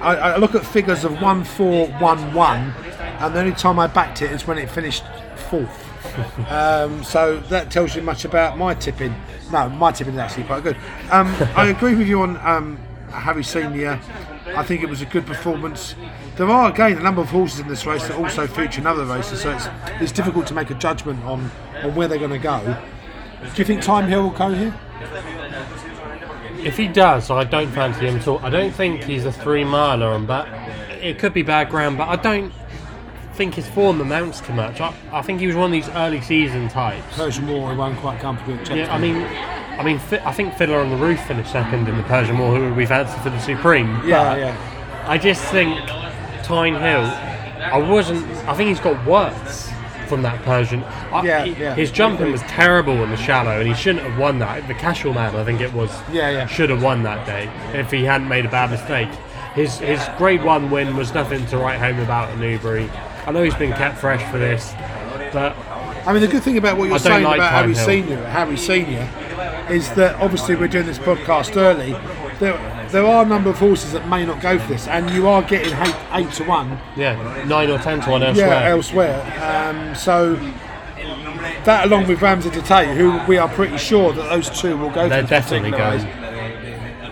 I, 0.00 0.16
I 0.16 0.36
look 0.38 0.54
at 0.54 0.64
figures 0.64 1.04
of 1.04 1.20
one 1.20 1.44
four 1.44 1.88
one 1.98 2.32
one, 2.32 2.72
and 3.18 3.34
the 3.34 3.40
only 3.40 3.52
time 3.52 3.78
I 3.78 3.86
backed 3.86 4.22
it 4.22 4.30
is 4.32 4.46
when 4.46 4.56
it 4.56 4.70
finished 4.70 5.04
fourth. 5.50 5.86
um, 6.50 7.04
so 7.04 7.38
that 7.40 7.70
tells 7.70 7.94
you 7.94 8.02
much 8.02 8.24
about 8.24 8.56
my 8.56 8.74
tipping. 8.74 9.14
No, 9.52 9.68
my 9.68 9.92
tipping 9.92 10.14
is 10.14 10.20
actually 10.20 10.44
quite 10.44 10.62
good. 10.62 10.76
Um, 11.10 11.34
I 11.54 11.66
agree 11.68 11.94
with 11.94 12.08
you 12.08 12.22
on 12.22 12.38
um, 12.38 12.78
Harry 13.10 13.44
Senior. 13.44 14.00
I 14.56 14.64
think 14.64 14.82
it 14.82 14.88
was 14.88 15.02
a 15.02 15.06
good 15.06 15.26
performance. 15.26 15.94
There 16.36 16.48
are 16.48 16.70
again 16.70 16.96
a 16.96 17.02
number 17.02 17.20
of 17.20 17.28
horses 17.28 17.60
in 17.60 17.68
this 17.68 17.84
race 17.84 18.06
that 18.08 18.16
also 18.16 18.46
feature 18.46 18.80
in 18.80 18.86
other 18.86 19.04
races, 19.04 19.42
so 19.42 19.50
it's 19.50 19.68
it's 20.00 20.12
difficult 20.12 20.46
to 20.46 20.54
make 20.54 20.70
a 20.70 20.74
judgment 20.74 21.22
on 21.24 21.50
on 21.82 21.94
where 21.94 22.08
they're 22.08 22.18
going 22.18 22.30
to 22.30 22.38
go. 22.38 22.78
Do 23.42 23.50
you 23.56 23.64
think 23.64 23.82
Thyme 23.82 24.08
Hill 24.08 24.22
will 24.22 24.30
go 24.30 24.48
here? 24.54 24.74
If 26.64 26.76
he 26.76 26.88
does, 26.88 27.30
I 27.30 27.44
don't 27.44 27.70
fancy 27.70 28.06
him 28.06 28.16
at 28.16 28.28
all. 28.28 28.38
I 28.40 28.50
don't 28.50 28.72
think 28.72 29.04
he's 29.04 29.24
a 29.24 29.32
three 29.32 29.64
miler, 29.64 30.18
but 30.18 30.48
it 31.00 31.18
could 31.18 31.32
be 31.32 31.42
bad 31.42 31.70
ground. 31.70 31.98
But 31.98 32.08
I 32.08 32.16
don't 32.16 32.52
think 33.34 33.54
his 33.54 33.66
form 33.68 34.00
amounts 34.00 34.40
to 34.42 34.52
much. 34.52 34.80
I, 34.80 34.94
I 35.12 35.22
think 35.22 35.40
he 35.40 35.46
was 35.46 35.56
one 35.56 35.66
of 35.66 35.72
these 35.72 35.88
early 35.90 36.20
season 36.20 36.68
types. 36.68 37.16
Persian 37.16 37.48
War 37.48 37.72
he 37.72 37.78
won 37.78 37.96
quite 37.96 38.20
comfortably 38.20 38.76
Yeah, 38.76 38.94
I 38.94 38.98
mean, 38.98 39.16
I 39.16 39.82
mean, 39.82 39.98
I 40.24 40.32
think 40.32 40.54
Fiddler 40.56 40.78
on 40.78 40.90
the 40.90 40.96
Roof 40.96 41.20
finished 41.26 41.50
second 41.50 41.88
in 41.88 41.96
the 41.96 42.02
Persian 42.02 42.38
War, 42.38 42.54
who 42.54 42.74
we 42.74 42.84
fancy 42.84 43.18
for 43.20 43.30
the 43.30 43.40
Supreme. 43.40 43.88
Yeah, 44.06 44.36
yeah. 44.36 45.04
I 45.06 45.16
just 45.16 45.42
think 45.44 45.78
Thyme 46.44 46.74
Hill. 46.74 47.06
I 47.62 47.78
wasn't. 47.78 48.26
I 48.46 48.54
think 48.54 48.68
he's 48.68 48.80
got 48.80 49.04
worse 49.06 49.69
from 50.10 50.20
that 50.22 50.42
Persian. 50.42 50.80
Yeah, 51.24 51.44
he- 51.44 51.52
yeah. 51.52 51.74
His 51.74 51.90
jumping 51.90 52.30
was 52.32 52.42
terrible 52.42 53.02
in 53.02 53.10
the 53.10 53.16
Challow, 53.16 53.58
and 53.60 53.66
he 53.66 53.72
shouldn't 53.74 54.04
have 54.06 54.18
won 54.18 54.38
that. 54.40 54.68
The 54.68 54.74
Casual 54.74 55.14
Man, 55.14 55.34
I 55.34 55.44
think 55.44 55.62
it 55.62 55.72
was. 55.72 55.90
Yeah, 56.12 56.28
yeah. 56.30 56.46
Should 56.46 56.68
have 56.68 56.82
won 56.82 57.02
that 57.04 57.24
day 57.26 57.48
if 57.72 57.90
he 57.90 58.04
hadn't 58.04 58.28
made 58.28 58.44
a 58.44 58.50
bad 58.50 58.70
mistake. 58.70 59.08
His 59.54 59.78
his 59.78 60.00
Grade 60.18 60.44
One 60.44 60.70
win 60.70 60.96
was 60.96 61.14
nothing 61.14 61.46
to 61.46 61.56
write 61.58 61.78
home 61.78 61.98
about 62.00 62.30
in 62.30 62.40
Newbury. 62.40 62.90
I 63.26 63.32
know 63.32 63.42
he's 63.42 63.54
been 63.54 63.72
kept 63.72 63.98
fresh 63.98 64.22
for 64.30 64.38
this, 64.38 64.72
but 65.32 65.56
I 66.06 66.12
mean, 66.12 66.22
the 66.22 66.28
good 66.28 66.42
thing 66.42 66.58
about 66.58 66.76
what 66.76 66.88
you're 66.88 66.98
saying 66.98 67.24
like 67.24 67.38
about 67.38 67.52
Harry 67.52 67.74
Hill. 67.74 67.86
Senior, 67.86 68.24
Harry 68.26 68.56
Senior, 68.56 69.08
is 69.70 69.90
that 69.94 70.16
obviously 70.20 70.54
we're 70.56 70.68
doing 70.68 70.86
this 70.86 70.98
podcast 70.98 71.56
early. 71.56 71.94
There 72.90 73.06
are 73.06 73.24
a 73.24 73.26
number 73.28 73.50
of 73.50 73.58
horses 73.58 73.92
that 73.92 74.08
may 74.08 74.24
not 74.26 74.40
go 74.40 74.58
for 74.58 74.66
this, 74.68 74.88
and 74.88 75.08
you 75.10 75.28
are 75.28 75.42
getting 75.42 75.72
eight, 75.74 75.96
eight 76.12 76.32
to 76.34 76.44
one, 76.44 76.78
yeah, 76.96 77.44
nine 77.46 77.70
or 77.70 77.78
ten 77.78 78.00
to 78.02 78.10
one 78.10 78.22
elsewhere. 78.22 78.48
yeah, 78.48 78.68
elsewhere. 78.68 79.68
Um, 79.70 79.94
so 79.94 80.34
that, 81.64 81.86
along 81.86 82.08
with 82.08 82.20
Ramsey 82.22 82.50
Dete, 82.50 82.88
who 82.96 83.20
we 83.28 83.38
are 83.38 83.48
pretty 83.48 83.78
sure 83.78 84.12
that 84.12 84.28
those 84.28 84.50
two 84.50 84.76
will 84.76 84.90
go. 84.90 85.08
They're 85.08 85.22
for 85.22 85.28
definitely 85.30 85.70
going. 85.70 86.06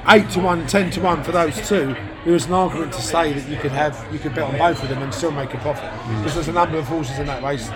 Eight 0.08 0.30
to 0.30 0.40
one, 0.40 0.66
ten 0.66 0.90
to 0.92 1.00
one 1.00 1.22
for 1.22 1.32
those 1.32 1.56
two. 1.68 1.94
There 2.24 2.34
is 2.34 2.46
an 2.46 2.52
argument 2.54 2.92
to 2.94 3.02
say 3.02 3.32
that 3.32 3.48
you 3.48 3.56
could 3.56 3.70
have 3.72 4.06
you 4.12 4.18
could 4.18 4.34
bet 4.34 4.44
on 4.44 4.58
both 4.58 4.82
of 4.82 4.88
them 4.88 5.00
and 5.02 5.14
still 5.14 5.30
make 5.30 5.54
a 5.54 5.58
profit 5.58 5.84
Mm. 5.90 6.18
because 6.18 6.34
there's 6.34 6.48
a 6.48 6.52
number 6.52 6.76
of 6.78 6.86
horses 6.86 7.18
in 7.18 7.26
that 7.26 7.42
race 7.42 7.68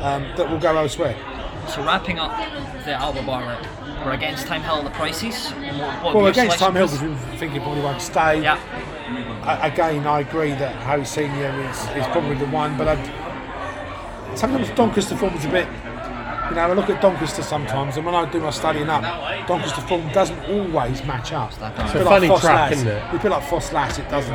um, 0.00 0.22
that 0.36 0.48
will 0.48 0.58
go 0.58 0.76
elsewhere. 0.76 1.16
So 1.68 1.82
wrapping 1.84 2.18
up 2.18 2.30
the 2.84 2.92
Albert 2.92 3.26
Bartlett, 3.26 3.66
we're 4.04 4.12
against 4.12 4.46
Thyme 4.46 4.62
Hill 4.62 4.76
at 4.78 4.84
the 4.84 4.90
prices. 4.90 5.50
What- 5.50 6.02
what 6.02 6.14
Well, 6.14 6.26
against 6.26 6.58
Time 6.58 6.72
selection 6.72 6.74
Hill, 6.74 6.82
was? 6.82 7.16
because 7.18 7.30
we 7.32 7.36
think 7.38 7.52
he 7.52 7.58
probably 7.60 7.82
won't 7.82 8.00
stay. 8.02 8.42
Yeah. 8.42 8.58
I, 9.44 9.68
again, 9.68 10.06
I 10.06 10.20
agree 10.20 10.50
that 10.52 10.74
Harry 10.82 11.04
Senior 11.04 11.50
is, 11.70 11.78
is 11.96 12.06
probably 12.08 12.34
the 12.36 12.46
one, 12.46 12.76
but 12.76 12.88
I'd, 12.88 14.38
sometimes 14.38 14.68
Doncaster 14.70 15.16
form 15.16 15.34
is 15.34 15.44
a 15.44 15.48
bit. 15.48 15.66
You 16.50 16.54
know, 16.54 16.62
I 16.62 16.72
look 16.72 16.88
at 16.88 17.02
Doncaster 17.02 17.42
sometimes, 17.42 17.96
and 17.98 18.06
when 18.06 18.14
I 18.14 18.24
do 18.30 18.40
my 18.40 18.50
studying 18.50 18.88
up, 18.88 19.02
Doncaster 19.46 19.82
form 19.82 20.08
doesn't 20.12 20.38
always 20.48 21.04
match 21.04 21.32
up. 21.32 21.50
It's 21.52 21.94
a 21.94 22.04
funny 22.04 22.28
track, 22.38 22.72
isn't 22.72 22.88
it? 22.88 23.02
A 23.14 23.18
bit 23.18 23.30
like 23.30 23.42
Ffos 23.44 23.72
Las, 23.72 23.98
it 23.98 24.08
doesn't. 24.08 24.34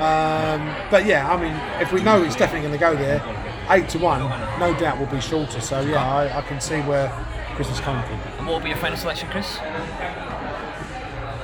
Um, 0.00 0.74
but 0.90 1.06
yeah, 1.06 1.32
I 1.32 1.36
mean, 1.40 1.54
if 1.80 1.92
we 1.92 2.02
know 2.02 2.20
it's 2.22 2.34
definitely 2.36 2.68
going 2.68 2.72
to 2.72 2.78
go 2.78 2.96
there, 2.96 3.22
eight 3.70 3.88
to 3.90 3.98
one, 3.98 4.20
no 4.58 4.76
doubt 4.78 4.98
will 4.98 5.06
be 5.06 5.20
shorter. 5.20 5.60
So 5.60 5.80
yeah, 5.82 6.04
I, 6.04 6.38
I 6.38 6.42
can 6.42 6.60
see 6.60 6.80
where 6.80 7.12
Chris 7.54 7.70
is 7.70 7.80
coming 7.80 8.02
from. 8.04 8.20
And 8.38 8.46
what 8.46 8.54
will 8.56 8.60
be 8.60 8.70
your 8.70 8.78
final 8.78 8.96
selection, 8.96 9.28
Chris? 9.28 9.58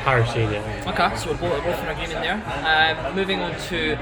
Harry 0.04 0.26
Senior. 0.28 0.62
Okay, 0.86 1.16
so 1.16 1.30
we're 1.32 1.36
both, 1.38 1.52
we're 1.64 1.72
both 1.72 1.82
in 1.82 1.88
agreement 1.88 2.22
there. 2.22 2.96
Um, 3.06 3.14
moving 3.14 3.40
on 3.40 3.50
to 3.68 3.98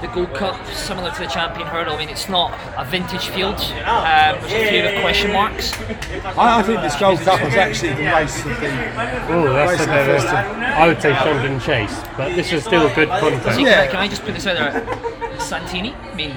the 0.00 0.06
Gold 0.14 0.32
Cup, 0.34 0.64
similar 0.68 1.10
to 1.10 1.18
the 1.20 1.26
Champion 1.26 1.66
Hurdle. 1.66 1.94
I 1.94 1.98
mean, 1.98 2.08
it's 2.08 2.28
not 2.28 2.58
a 2.78 2.84
vintage 2.86 3.26
field. 3.28 3.56
Um, 3.56 4.40
there's 4.40 4.52
a 4.52 4.68
few 4.70 4.82
with 4.82 5.00
question 5.02 5.32
marks. 5.32 5.72
I, 6.38 6.60
I 6.60 6.62
think 6.62 6.80
this 6.80 6.96
Gold 6.98 7.18
Cup 7.20 7.42
was 7.42 7.54
actually 7.54 7.94
the 7.94 8.04
race 8.04 8.38
of 8.38 8.44
the. 8.60 8.68
Oh, 9.28 9.52
that's 9.52 9.72
Race 9.72 9.80
a 9.80 9.86
the 9.86 9.92
bit 9.92 10.00
of 10.00 10.06
first 10.22 10.26
a- 10.26 10.78
I 10.78 10.86
would 10.88 11.02
say 11.02 11.12
Shonkin 11.12 11.60
Chase, 11.60 12.00
but 12.16 12.34
this 12.34 12.52
is 12.52 12.64
still 12.64 12.86
a 12.86 12.94
good 12.94 13.08
content. 13.08 13.54
See, 13.56 13.64
Yeah. 13.64 13.86
can, 13.86 13.88
I, 13.88 13.90
can 13.90 13.96
I 14.00 14.08
just 14.08 14.22
put 14.22 14.32
this 14.34 14.46
out 14.46 14.54
there? 14.56 15.40
Santini, 15.40 15.92
I 15.92 16.14
mean, 16.14 16.34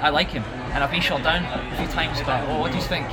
I 0.00 0.08
like 0.10 0.30
him, 0.30 0.42
and 0.72 0.82
I've 0.82 0.90
been 0.90 1.00
shot 1.02 1.22
down 1.22 1.44
a 1.44 1.76
few 1.76 1.86
times. 1.88 2.18
But 2.22 2.48
oh, 2.48 2.60
what 2.60 2.72
do 2.72 2.78
you 2.78 2.84
think? 2.84 3.06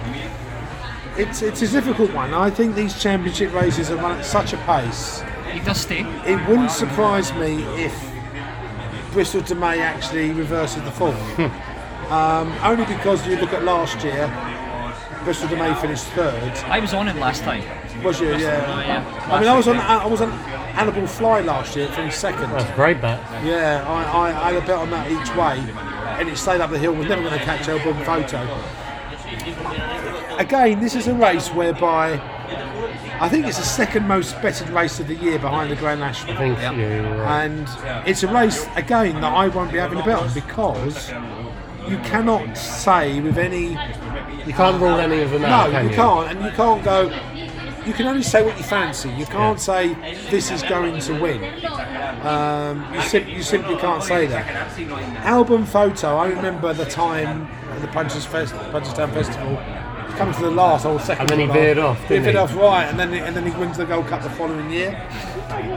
It's 1.17 1.41
it's 1.41 1.61
a 1.61 1.67
difficult 1.67 2.13
one. 2.13 2.33
I 2.33 2.49
think 2.49 2.75
these 2.75 3.01
championship 3.01 3.53
races 3.53 3.89
are 3.91 3.97
run 3.97 4.17
at 4.19 4.25
such 4.25 4.53
a 4.53 4.57
pace. 4.57 5.23
He 5.51 5.59
does 5.59 5.81
stay. 5.81 6.01
It 6.25 6.47
wouldn't 6.47 6.71
surprise 6.71 7.33
me 7.33 7.63
if 7.83 7.93
Bristol 9.11 9.41
De 9.41 9.55
Mai 9.55 9.77
actually 9.77 10.31
reverses 10.31 10.83
the 10.83 10.91
form. 10.91 11.15
um, 12.11 12.53
only 12.63 12.85
because 12.85 13.25
you 13.27 13.35
look 13.37 13.53
at 13.53 13.63
last 13.63 14.03
year, 14.03 14.27
Bristol 15.23 15.49
De 15.49 15.55
Mai 15.55 15.73
finished 15.75 16.05
third. 16.07 16.53
I 16.65 16.79
was 16.79 16.93
on 16.93 17.07
him 17.07 17.19
last 17.19 17.41
time. 17.43 17.63
Was 18.03 18.21
you? 18.21 18.29
Oh, 18.29 18.37
Yeah. 18.37 18.79
yeah. 18.85 19.27
I 19.33 19.39
mean, 19.39 19.49
I 19.49 19.57
was 19.57 19.67
on 19.67 19.77
I 19.77 20.05
was 20.05 20.21
on 20.21 20.31
Anibale 20.77 21.09
Fly 21.09 21.41
last 21.41 21.75
year, 21.75 21.87
finished 21.87 22.19
second. 22.19 22.51
That's 22.51 22.69
a 22.69 22.75
great 22.75 23.01
bet. 23.01 23.19
Yeah, 23.43 23.83
I, 23.87 24.03
I, 24.29 24.49
I 24.49 24.53
had 24.53 24.63
a 24.63 24.65
bet 24.67 24.77
on 24.77 24.91
that 24.91 25.09
each 25.11 25.35
way, 25.35 25.57
and 26.17 26.29
it 26.29 26.37
stayed 26.37 26.61
up 26.61 26.69
the 26.71 26.79
hill. 26.79 26.93
Was 26.93 27.07
never 27.07 27.21
going 27.21 27.37
to 27.37 27.45
catch 27.45 27.67
Al 27.69 27.79
Boum 27.79 27.97
Photo. 28.03 28.39
Again, 30.37 30.79
this 30.79 30.95
is 30.95 31.07
a 31.07 31.13
race 31.13 31.49
whereby 31.49 32.13
I 33.19 33.27
think 33.29 33.47
it's 33.47 33.57
the 33.57 33.63
second 33.63 34.07
most 34.07 34.39
betted 34.41 34.69
race 34.69 34.99
of 34.99 35.07
the 35.07 35.15
year 35.15 35.39
behind 35.39 35.71
the 35.71 35.75
Grand 35.75 35.99
National. 35.99 36.33
I 36.33 36.37
think 36.37 36.57
Yeah. 36.59 36.71
you're 36.73 37.17
right. 37.23 37.45
And 37.45 38.07
it's 38.07 38.23
a 38.23 38.27
race 38.27 38.67
again 38.75 39.15
that 39.21 39.33
I 39.33 39.47
won't 39.47 39.71
be 39.71 39.79
having 39.79 39.99
a 39.99 40.03
bet 40.05 40.19
on 40.19 40.31
because 40.33 41.11
you 41.87 41.97
cannot 41.99 42.55
say 42.57 43.19
with 43.19 43.37
any 43.37 43.77
You 44.45 44.53
can't 44.53 44.79
rule 44.81 44.99
any 44.99 45.21
of 45.21 45.31
them 45.31 45.41
no, 45.41 45.47
out, 45.47 45.71
can 45.71 45.85
you 45.85 45.89
you? 45.91 45.95
can't, 45.95 46.27
and 46.31 46.45
you 46.45 46.51
can't 46.51 46.83
go. 46.83 47.09
You 47.87 47.93
can 47.93 48.05
only 48.07 48.21
say 48.21 48.43
what 48.43 48.57
you 48.57 48.63
fancy. 48.63 49.09
You 49.11 49.25
can't 49.25 49.61
say 49.61 49.93
this 50.29 50.51
is 50.51 50.61
going 50.61 50.99
to 50.99 51.13
win. 51.21 51.41
Um, 52.25 52.93
you, 52.93 53.01
sim- 53.01 53.29
you 53.29 53.41
simply 53.41 53.77
can't 53.77 54.03
say 54.03 54.27
that. 54.27 54.77
Al 55.25 55.45
Boum 55.45 55.65
Photo. 55.65 56.17
I 56.17 56.27
remember 56.27 56.73
the 56.73 56.83
time 56.83 57.43
at 57.43 57.81
the 57.81 57.87
Punches 57.87 58.25
Fest, 58.25 58.53
Punchestown 58.53 59.13
Festival. 59.13 59.55
Coming 60.17 60.35
to 60.35 60.41
the 60.41 60.51
last 60.51 60.85
or 60.85 60.99
second. 60.99 61.21
And 61.21 61.29
then 61.29 61.47
he 61.47 61.53
veered 61.53 61.77
off, 61.77 61.99
He 62.09 62.17
veered 62.17 62.35
off 62.35 62.53
right, 62.55 62.85
and 62.85 62.99
then 62.99 63.13
and 63.13 63.35
then 63.35 63.45
he 63.45 63.51
wins 63.57 63.77
the 63.77 63.85
Gold 63.85 64.07
Cup 64.07 64.21
the 64.23 64.31
following 64.31 64.69
year. 64.69 64.89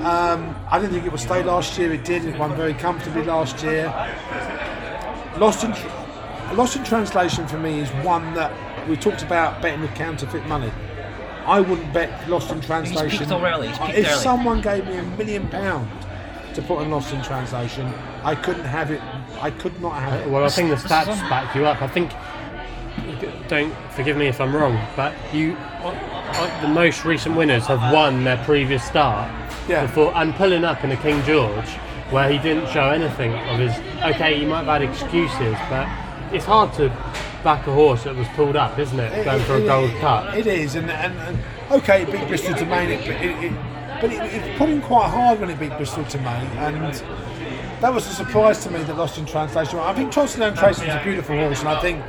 Um, 0.02 0.56
I 0.68 0.78
didn't 0.80 0.92
think 0.94 1.04
it 1.04 1.12
would 1.12 1.20
stay 1.20 1.42
last 1.44 1.78
year. 1.78 1.92
It 1.92 2.04
did. 2.04 2.24
It 2.24 2.36
won 2.38 2.56
very 2.56 2.74
comfortably 2.74 3.22
last 3.22 3.62
year. 3.62 3.86
Lost 5.38 5.62
in 5.62 5.70
Lost 6.56 6.74
in 6.74 6.82
Translation 6.82 7.46
for 7.46 7.58
me 7.58 7.78
is 7.80 7.88
one 8.04 8.34
that 8.34 8.52
we 8.88 8.96
talked 8.96 9.22
about 9.22 9.62
betting 9.62 9.80
with 9.82 9.94
counterfeit 9.94 10.44
money. 10.46 10.72
I 11.50 11.60
wouldn't 11.60 11.92
bet 11.92 12.28
Lost 12.28 12.52
in 12.52 12.60
Translation. 12.60 13.18
peaked 13.18 13.32
already, 13.32 13.66
he's 13.66 13.78
peaked 13.78 13.98
if 13.98 14.06
early. 14.06 14.22
someone 14.22 14.60
gave 14.60 14.86
me 14.86 14.98
a 14.98 15.02
million 15.02 15.48
pound 15.48 15.90
to 16.54 16.62
put 16.62 16.78
on 16.78 16.90
Lost 16.90 17.12
in 17.12 17.22
Translation, 17.22 17.92
I 18.22 18.36
couldn't 18.36 18.64
have 18.64 18.92
it. 18.92 19.00
I 19.40 19.50
could 19.50 19.80
not 19.80 19.94
have 20.00 20.20
it. 20.20 20.30
Well, 20.30 20.44
I 20.44 20.48
think 20.48 20.70
the 20.70 20.76
stats 20.76 21.06
back 21.28 21.54
you 21.56 21.66
up. 21.66 21.82
I 21.82 21.88
think. 21.88 22.12
Don't 23.48 23.74
forgive 23.90 24.16
me 24.16 24.26
if 24.26 24.40
I'm 24.40 24.54
wrong, 24.54 24.78
but 24.94 25.14
you, 25.32 25.56
uh, 25.82 26.60
the 26.60 26.68
most 26.68 27.04
recent 27.04 27.36
winners 27.36 27.66
have 27.66 27.92
won 27.92 28.24
their 28.24 28.36
previous 28.44 28.84
start. 28.84 29.30
Yeah. 29.68 29.86
Before 29.86 30.12
and 30.16 30.34
pulling 30.34 30.64
up 30.64 30.84
in 30.84 30.90
a 30.92 30.96
King 30.96 31.22
George, 31.24 31.68
where 32.10 32.30
he 32.30 32.38
didn't 32.38 32.68
show 32.70 32.90
anything 32.90 33.32
of 33.34 33.58
his. 33.58 33.72
Okay, 34.14 34.38
he 34.38 34.46
might 34.46 34.64
have 34.64 34.80
had 34.80 34.82
excuses, 34.82 35.56
but 35.68 35.88
it's 36.32 36.44
hard 36.44 36.72
to 36.74 36.88
back 37.42 37.66
a 37.66 37.72
horse 37.72 38.04
that 38.04 38.14
was 38.16 38.28
pulled 38.28 38.56
up, 38.56 38.78
isn't 38.78 38.98
it? 39.00 39.24
Going 39.24 39.42
for 39.44 39.54
a 39.54 39.60
It- 39.60 39.66
gold 39.66 39.90
it- 39.90 40.00
cup. 40.00 40.34
It 40.34 40.46
is, 40.46 40.74
and, 40.74 40.90
and, 40.90 41.18
and 41.18 41.38
okay, 41.70 42.02
it 42.02 42.12
beat 42.12 42.26
Bristol 42.28 42.54
De 42.54 42.66
Mai, 42.66 42.82
it, 42.82 43.00
it, 43.08 43.44
it, 43.44 43.52
but 44.00 44.10
it, 44.12 44.20
it 44.34 44.56
put 44.58 44.68
him 44.68 44.80
quite 44.82 45.08
hard 45.10 45.40
when 45.40 45.50
it 45.50 45.58
beat 45.58 45.76
Bristol 45.76 46.04
De 46.04 46.18
Mai, 46.20 46.36
and 46.36 46.94
that 47.80 47.92
was 47.92 48.06
a 48.06 48.12
surprise 48.12 48.62
to 48.64 48.70
me 48.70 48.82
that 48.82 48.96
Lost 48.96 49.18
in 49.18 49.24
Translation. 49.26 49.78
I 49.78 49.92
think 49.94 50.14
and 50.16 50.56
Tracy 50.56 50.86
is 50.86 50.94
a 50.94 51.00
beautiful 51.02 51.36
horse, 51.36 51.60
and 51.60 51.68
I 51.68 51.80
think. 51.80 52.02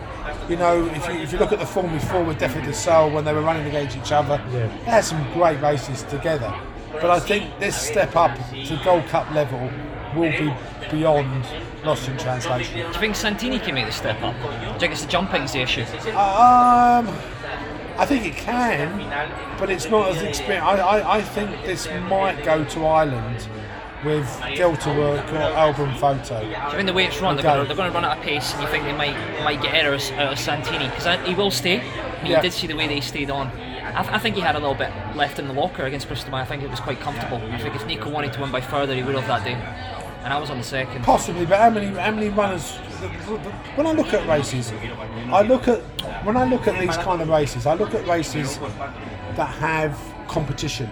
You 0.50 0.56
know, 0.58 0.86
if 0.86 1.08
you, 1.08 1.14
if 1.14 1.32
you 1.32 1.40
look 1.40 1.52
at 1.52 1.60
the 1.60 1.66
form 1.66 1.92
before 1.94 2.24
with 2.24 2.38
Defi 2.38 2.62
du 2.62 2.74
Seuil 2.74 3.12
when 3.12 3.24
they 3.26 3.34
were 3.34 3.42
running 3.42 3.66
against 3.68 3.96
each 3.98 4.12
other, 4.12 4.42
Yeah. 4.52 4.68
they 4.68 4.92
had 4.92 5.04
some 5.04 5.24
great 5.34 5.60
races 5.62 6.04
together. 6.04 6.54
But 6.94 7.06
I 7.10 7.20
think 7.20 7.58
this 7.60 7.76
step 7.80 8.16
up 8.16 8.38
to 8.52 8.82
Gold 8.84 9.06
Cup 9.08 9.32
level 9.34 9.70
will 10.16 10.32
be 10.32 10.54
beyond 10.90 11.46
Lost 11.86 12.08
in 12.08 12.18
Translation. 12.18 12.74
Do 12.74 12.80
you 12.88 12.94
think 12.94 13.16
Santini 13.16 13.60
can 13.60 13.74
make 13.76 13.86
the 13.86 13.92
step 13.92 14.22
up? 14.22 14.36
Do 14.42 14.74
you 14.74 14.80
think 14.80 14.92
it's 14.94 15.02
the 15.04 15.10
jumping's 15.12 15.54
the 15.54 15.60
issue? 15.62 15.82
Um, 16.12 17.08
I 17.98 18.06
think 18.06 18.26
it 18.26 18.36
can, 18.36 19.00
but 19.60 19.70
it's 19.70 19.90
not 19.90 20.10
as 20.10 20.22
experienced. 20.22 20.66
I, 20.68 20.78
I, 20.80 21.18
I 21.18 21.22
think 21.22 21.50
this 21.66 21.88
might 22.10 22.44
go 22.44 22.64
to 22.64 22.86
Ireland 22.86 23.48
with 24.04 24.26
Delta 24.56 24.90
Work 24.98 25.32
or 25.32 25.38
Al 25.38 25.74
Boum 25.74 25.94
Photo. 25.96 26.40
Do 26.42 26.48
you 26.48 26.56
think 26.72 26.88
the 26.88 26.94
way 26.94 27.06
it's 27.06 27.22
run, 27.22 27.36
they're 27.36 27.44
going, 27.44 27.62
to, 27.62 27.68
they're 27.68 27.76
going 27.78 27.92
to 27.92 27.94
run 27.94 28.04
at 28.06 28.18
a 28.18 28.22
pace, 28.22 28.54
and 28.54 28.64
you 28.64 28.68
think 28.70 28.84
they 28.86 28.94
might 28.94 29.16
might 29.44 29.62
get 29.62 29.76
errors 29.76 30.10
out 30.12 30.34
of 30.34 30.40
Santini? 30.40 30.90
Because 30.90 31.20
he 31.28 31.36
will 31.36 31.52
stay. 31.52 31.80
I 31.82 31.84
mean, 32.24 32.32
Yeah. 32.32 32.38
you 32.38 32.42
did 32.44 32.54
see 32.54 32.66
the 32.68 32.76
way 32.76 32.88
they 32.88 33.02
stayed 33.02 33.30
on. 33.30 33.48
I, 33.48 34.02
th- 34.04 34.14
I 34.16 34.20
think 34.20 34.36
he 34.36 34.42
had 34.42 34.56
a 34.56 34.60
little 34.60 34.74
bit 34.76 34.90
left 35.16 35.38
in 35.38 35.48
the 35.48 35.54
locker 35.54 35.84
against 35.84 36.08
Bristol. 36.08 36.34
I 36.36 36.46
think 36.46 36.64
it 36.64 36.70
was 36.70 36.80
quite 36.80 37.00
comfortable. 37.02 37.38
I 37.52 37.58
think 37.60 37.76
if 37.76 37.86
Nico 37.86 38.10
wanted 38.10 38.32
to 38.34 38.42
win 38.42 38.52
by 38.52 38.62
further, 38.62 38.96
he 38.96 39.04
would 39.04 39.16
have 39.16 39.28
that 39.28 39.44
day. 39.44 39.58
And 40.24 40.32
I 40.32 40.40
was 40.40 40.50
on 40.50 40.58
the 40.60 40.64
second. 40.64 41.04
Possibly, 41.04 41.46
but 41.46 41.60
how 41.60 41.70
many 41.70 41.88
how 41.88 42.12
many 42.12 42.30
runners? 42.30 42.76
When 43.76 43.88
I 43.88 43.92
look 43.94 44.14
at 44.14 44.28
races, 44.28 44.72
I 45.32 45.42
look 45.42 45.68
at 45.68 45.80
when 46.24 46.38
I 46.38 46.46
look 46.46 46.68
at 46.68 46.80
these 46.80 46.98
kind 46.98 47.22
of 47.22 47.30
races, 47.30 47.66
I 47.66 47.74
look 47.74 47.94
at 47.96 48.06
races 48.08 48.60
that 48.60 49.50
have 49.60 49.98
competition, 50.28 50.88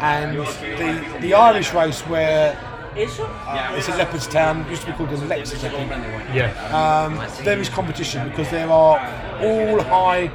and 0.00 0.36
the 0.38 1.18
the 1.20 1.34
Irish 1.34 1.72
race 1.72 2.00
where 2.02 2.56
uh, 2.96 3.74
it's 3.76 3.88
in 3.88 3.94
Leopardstown, 3.94 4.68
used 4.70 4.82
to 4.82 4.88
be 4.88 4.92
called 4.94 5.10
the 5.10 5.16
Lexus, 5.16 5.64
I 5.64 5.68
think. 5.68 6.34
Yeah. 6.34 6.50
um, 6.70 7.44
there 7.44 7.58
is 7.58 7.68
competition 7.68 8.28
because 8.28 8.50
there 8.50 8.68
are 8.68 8.98
all 9.40 9.80
high 9.82 10.30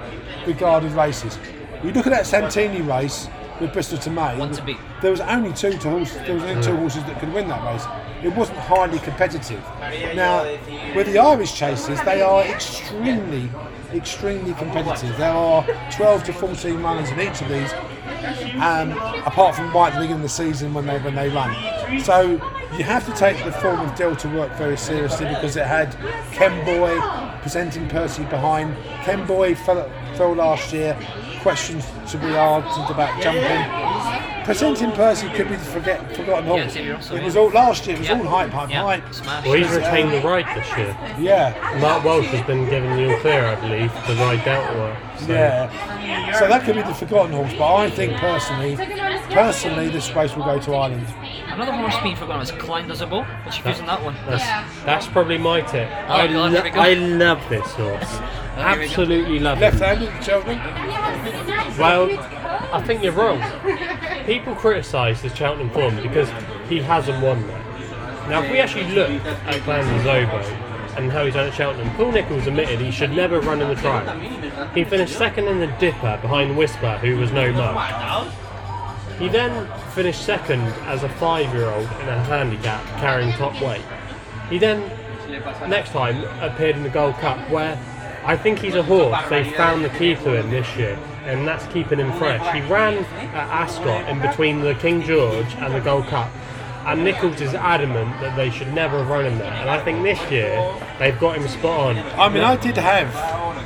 regarded 0.45 0.91
races. 0.91 1.37
You 1.83 1.91
look 1.91 2.05
at 2.07 2.11
that 2.11 2.25
Santini 2.25 2.81
race 2.81 3.29
with 3.61 3.71
Bristol 3.71 3.97
De 3.97 4.09
Mai. 4.09 4.37
One 4.37 4.51
to 4.51 4.61
beat. 4.61 4.77
There 5.01 5.11
was 5.11 5.21
only 5.21 5.53
two 5.53 5.71
to 5.71 5.77
There 5.79 6.35
was 6.35 6.43
only 6.43 6.63
two 6.63 6.75
horses 6.75 7.03
that 7.05 7.19
could 7.19 7.33
win 7.33 7.47
that 7.47 7.63
race. 7.63 7.85
It 8.23 8.35
wasn't 8.35 8.59
highly 8.59 8.99
competitive. 8.99 9.63
Now, 10.15 10.43
with 10.95 11.07
the 11.07 11.19
Irish 11.19 11.55
chases, 11.55 12.01
they 12.03 12.21
are 12.21 12.43
extremely, 12.43 13.49
extremely 13.93 14.53
competitive. 14.53 15.15
There 15.17 15.31
are 15.31 15.65
12 15.91 16.23
to 16.25 16.33
14 16.33 16.81
runners 16.81 17.09
in 17.11 17.19
each 17.21 17.41
of 17.41 17.49
these 17.49 17.71
um, 18.61 18.91
apart 19.25 19.55
from 19.55 19.71
right 19.73 19.91
at 19.91 19.95
the 19.95 20.01
beginning 20.01 20.17
of 20.17 20.21
the 20.23 20.29
season 20.29 20.73
when 20.73 20.85
they 20.85 20.99
when 20.99 21.15
they 21.15 21.29
run. 21.29 21.55
So 22.01 22.31
you 22.77 22.83
have 22.83 23.05
to 23.05 23.13
take 23.13 23.43
the 23.43 23.51
form 23.51 23.79
of 23.79 23.95
Delta 23.95 24.27
work 24.29 24.51
very 24.53 24.77
seriously 24.77 25.27
because 25.27 25.55
it 25.55 25.65
had 25.65 25.91
Kemboy 26.31 26.99
presenting 27.41 27.87
Percy 27.87 28.23
behind. 28.25 28.75
Kemboy 29.03 29.55
fell, 29.57 29.89
fell 30.15 30.33
last 30.33 30.73
year. 30.73 30.97
Questions 31.41 31.85
to 32.11 32.17
be 32.17 32.27
answered 32.27 32.93
about 32.93 33.21
jumping. 33.21 34.28
Presenting 34.45 34.91
Percy 34.91 35.29
could 35.29 35.47
be 35.49 35.55
the 35.55 35.63
forget, 35.65 36.15
forgotten 36.15 36.45
Yeah, 36.45 36.61
horse. 36.63 36.75
Russell, 36.77 37.17
it 37.17 37.23
was 37.23 37.35
all 37.35 37.49
last 37.49 37.85
year. 37.85 37.95
It 37.95 37.99
was 37.99 38.07
Yeah. 38.09 38.17
all 38.19 38.23
hype, 38.25 38.49
hype, 38.51 38.69
Yeah, 38.69 38.83
hype. 38.83 39.45
Well, 39.45 39.53
he's 39.53 39.69
retained 39.69 40.11
the 40.11 40.21
right 40.21 40.45
this 40.55 40.67
year. 40.77 40.95
Yeah. 41.19 41.77
Mark 41.79 42.03
Walsh 42.03 42.25
has 42.27 42.45
been 42.47 42.67
given 42.69 42.95
the 42.95 43.13
all 43.13 43.19
clear, 43.19 43.45
I 43.45 43.55
believe, 43.55 43.91
to 44.05 44.13
ride 44.15 44.43
Delta 44.43 44.77
work. 44.77 44.97
So. 45.19 45.33
Yeah. 45.33 46.39
So 46.39 46.47
that 46.47 46.63
could 46.63 46.75
be 46.75 46.81
the 46.81 46.93
forgotten 46.93 47.33
horse, 47.33 47.53
but 47.57 47.75
I 47.75 47.89
think 47.89 48.13
personally, 48.17 48.75
personally, 49.29 49.89
this 49.89 50.13
race 50.15 50.35
will 50.35 50.45
go 50.45 50.59
to 50.59 50.73
Ireland. 50.75 51.05
Another 51.51 51.73
horse 51.73 51.95
being 52.01 52.15
forgotten 52.15 52.39
was 52.39 52.51
Clan 52.51 52.87
Des 52.87 53.03
Obeaux. 53.03 53.25
What's 53.43 53.57
your 53.57 53.65
views 53.65 53.79
on 53.81 53.87
that 53.87 54.01
one? 54.03 54.15
That's, 54.27 54.43
that's 54.85 55.07
probably 55.07 55.37
my 55.37 55.61
tip. 55.61 55.89
Oh, 56.07 56.13
I, 56.13 56.27
God, 56.27 56.31
lo- 56.35 56.49
here 56.49 56.63
we 56.63 56.69
go. 56.69 56.79
I 56.79 56.93
love 56.93 57.41
this 57.49 57.67
horse. 57.73 58.19
Here 58.59 58.67
we 58.71 58.75
go. 58.75 58.83
Absolutely 58.83 59.39
love 59.39 59.57
it. 59.59 59.61
Left-handed, 59.61 60.21
Cheltenham. 60.23 61.77
Well, 61.77 62.09
I 62.73 62.81
think 62.81 63.01
you're 63.01 63.13
wrong. 63.13 63.39
People 64.29 64.53
criticise 64.53 65.23
the 65.23 65.35
Cheltenham 65.35 65.71
form 65.71 65.95
because 66.03 66.29
he 66.69 66.79
hasn't 66.79 67.19
won 67.19 67.47
that. 67.47 68.29
Now, 68.29 68.43
if 68.43 68.51
we 68.51 68.59
actually 68.59 68.87
look 68.91 69.09
at 69.09 69.65
Glenn 69.65 69.83
Zobo 70.05 70.43
and 70.97 71.11
how 71.11 71.25
he's 71.25 71.33
done 71.33 71.47
at 71.47 71.53
Cheltenham, 71.55 71.89
Paul 71.95 72.11
Nicholls 72.11 72.45
admitted 72.45 72.79
he 72.79 72.91
should 72.91 73.09
never 73.09 73.39
run 73.41 73.59
in 73.59 73.69
the 73.69 73.75
trial. 73.81 74.19
He 74.75 74.83
finished 74.83 75.17
second 75.17 75.47
in 75.47 75.59
the 75.59 75.65
Dipper 75.79 76.19
behind 76.21 76.55
Whisper, 76.55 76.99
who 76.99 77.17
was 77.17 77.31
no 77.31 77.51
mug. 77.51 78.31
He 79.17 79.29
then 79.29 79.67
finished 79.93 80.23
second 80.23 80.61
as 80.85 81.01
a 81.01 81.09
five-year-old 81.09 81.81
in 81.81 82.09
a 82.09 82.23
handicap 82.25 82.85
carrying 82.99 83.31
top 83.31 83.59
weight. 83.59 83.81
He 84.47 84.59
then, 84.59 84.91
next 85.67 85.89
time, 85.89 86.23
appeared 86.39 86.75
in 86.75 86.83
the 86.83 86.89
Gold 86.89 87.15
Cup, 87.15 87.49
where 87.49 87.79
I 88.23 88.37
think 88.37 88.59
he's 88.59 88.75
a 88.75 88.83
horse 88.83 89.27
they 89.27 89.49
found 89.53 89.83
the 89.83 89.89
key 89.89 90.13
to 90.13 90.39
him 90.39 90.51
this 90.51 90.67
year, 90.77 90.99
and 91.23 91.47
that's 91.47 91.65
keeping 91.73 91.99
him 91.99 92.11
fresh. 92.13 92.41
He 92.53 92.61
ran 92.71 93.03
at 93.33 93.49
Ascot 93.49 94.07
in 94.09 94.19
between 94.21 94.61
the 94.61 94.75
King 94.75 95.01
George 95.03 95.53
and 95.55 95.73
the 95.73 95.79
Gold 95.81 96.07
Cup, 96.07 96.29
and 96.85 97.03
Nicholls 97.03 97.41
is 97.41 97.53
adamant 97.53 98.19
that 98.21 98.35
they 98.35 98.49
should 98.49 98.73
never 98.73 98.99
have 98.99 99.09
run 99.09 99.25
him 99.25 99.37
there. 99.37 99.51
And 99.53 99.69
I 99.69 99.83
think 99.83 100.01
this 100.03 100.19
year 100.31 100.73
they've 100.97 101.19
got 101.19 101.37
him 101.37 101.47
spot 101.47 101.95
on. 101.95 102.19
I 102.19 102.29
mean, 102.29 102.43
I 102.43 102.55
did 102.55 102.77
have, 102.77 103.07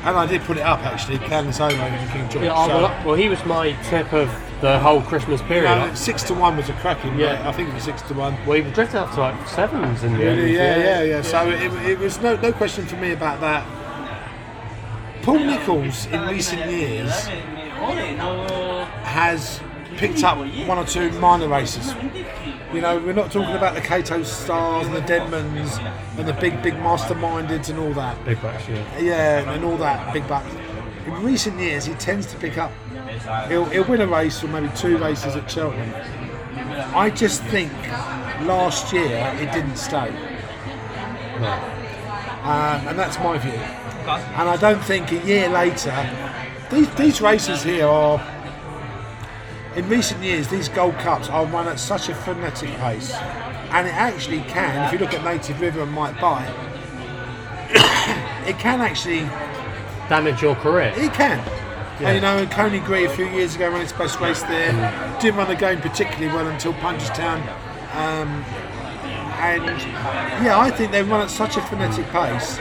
and 0.06 0.18
I 0.18 0.26
did 0.26 0.42
put 0.42 0.58
it 0.58 0.64
up 0.64 0.80
actually, 0.80 1.20
Clan 1.20 1.46
Des 1.46 1.62
Obeaux 1.64 1.76
and 1.76 2.12
King 2.12 2.30
George. 2.30 2.46
Yeah, 2.46 2.68
so, 2.68 2.78
well, 2.84 3.06
well, 3.06 3.16
he 3.16 3.30
was 3.30 3.44
my 3.46 3.72
tip 3.84 4.12
of 4.14 4.30
the 4.62 4.80
whole 4.80 5.02
Christmas 5.02 5.42
you 5.42 5.48
period. 5.48 5.70
know, 5.76 5.94
six 5.94 6.24
to 6.24 6.34
one 6.34 6.56
was 6.58 6.70
a 6.70 6.74
cracking. 6.74 7.18
Yeah. 7.20 7.34
Yeah, 7.34 7.50
I 7.50 7.52
think 7.52 7.70
it 7.70 7.74
was 7.76 7.84
six 7.84 8.02
to 8.04 8.14
one. 8.14 8.34
well, 8.46 8.62
he 8.62 8.72
drifted 8.72 8.98
up 8.98 9.14
to 9.14 9.20
like 9.20 9.48
sevens 9.48 10.04
in 10.04 10.14
the 10.14 10.20
Yeah, 10.24 10.30
end. 10.32 10.50
yeah, 10.52 10.78
yeah, 10.78 11.04
yeah. 11.04 11.22
So 11.22 11.50
it, 11.50 11.72
it 11.86 12.00
was 12.00 12.20
no 12.22 12.36
no 12.38 12.52
question 12.54 12.86
for 12.86 12.96
me 12.96 13.12
about 13.12 13.40
that. 13.42 13.66
Paul 15.24 15.39
Nicholls 15.39 16.06
in 16.08 16.22
recent 16.27 16.70
years 16.70 17.27
has 19.03 19.62
picked 19.96 20.22
up 20.22 20.38
one 20.38 20.77
or 20.77 20.86
two 20.86 21.12
minor 21.13 21.48
races. 21.48 21.94
You 22.74 22.82
know, 22.82 23.00
we're 23.00 23.13
not 23.13 23.32
talking 23.32 23.56
about 23.56 23.74
the 23.74 23.80
Kauto 23.80 24.25
Stars 24.25 24.86
and 24.88 24.96
the 24.96 25.01
Denmans 25.01 25.80
and 26.18 26.27
the 26.27 26.34
big, 26.34 26.62
big 26.62 26.74
Master 26.75 27.15
Mindeds 27.15 27.70
and 27.70 27.80
all 27.80 27.94
that. 27.94 28.22
Big 28.25 28.42
bucks, 28.42 28.68
yeah. 28.68 29.00
Yeah, 29.00 29.53
and 29.53 29.63
all 29.63 29.77
that 29.77 30.12
big 30.12 30.27
bucks. 30.27 30.53
In 31.06 31.24
recent 31.24 31.58
years, 31.58 31.86
he 31.86 31.94
tends 31.94 32.25
to 32.27 32.38
pick 32.38 32.58
up. 32.58 32.74
He'll, 33.48 33.63
he'll 33.65 33.86
win 33.86 34.01
a 34.01 34.08
race 34.08 34.44
or 34.44 34.50
maybe 34.50 34.70
two 34.75 34.98
races 34.98 35.38
at 35.38 35.50
Cheltenham. 35.50 35.94
I 36.94 37.10
just 37.10 37.42
think 37.44 37.72
last 38.42 38.92
year 38.92 39.34
it 39.39 39.53
didn't 39.53 39.77
stay, 39.77 40.10
um, 42.42 42.88
and 42.88 43.00
that's 43.00 43.18
my 43.20 43.38
view. 43.38 43.60
And 44.08 44.50
I 44.50 44.58
don't 44.58 44.84
think 44.84 45.12
a 45.12 45.26
year 45.26 45.50
later, 45.50 45.94
these, 46.72 46.94
these 46.96 47.22
races 47.22 47.64
here 47.64 47.88
are. 47.88 48.22
In 49.76 49.90
recent 49.90 50.22
years, 50.22 50.48
these 50.50 50.70
Gold 50.70 50.94
Cups 51.00 51.30
are 51.30 51.48
run 51.48 51.68
at 51.68 51.80
such 51.80 52.08
a 52.08 52.14
frenetic 52.14 52.70
pace, 52.76 53.12
and 53.12 53.88
it 53.88 53.94
actually 53.96 54.42
can. 54.42 54.86
If 54.86 54.94
you 54.94 55.00
look 55.00 55.16
at 55.16 55.24
Native 55.24 55.60
River 55.60 55.82
and 55.82 55.92
Might 55.92 56.20
Bite, 56.22 56.54
it 58.48 58.60
can 58.60 58.82
actually 58.82 59.22
Damage 60.10 60.42
your 60.42 60.56
career. 60.56 60.94
it 60.96 61.14
can. 61.14 61.40
And, 62.00 62.16
you 62.16 62.22
know, 62.22 62.46
Coneygree 62.48 63.06
a 63.06 63.10
few 63.10 63.26
years 63.28 63.56
ago 63.56 63.70
ran 63.70 63.82
its 63.82 63.94
best 63.94 64.20
race 64.20 64.44
there. 64.44 65.18
Didn't 65.22 65.38
run 65.38 65.48
the 65.48 65.56
game 65.56 65.80
particularly 65.80 66.28
well 66.28 66.48
until 66.48 66.74
Punchestown. 66.74 67.42
Um, 67.96 68.44
and 69.40 69.64
yeah, 70.44 70.60
I 70.60 70.70
think 70.72 70.92
they 70.92 71.02
run 71.02 71.22
at 71.22 71.30
such 71.30 71.58
a 71.58 71.62
frenetic 71.62 72.06
pace 72.10 72.60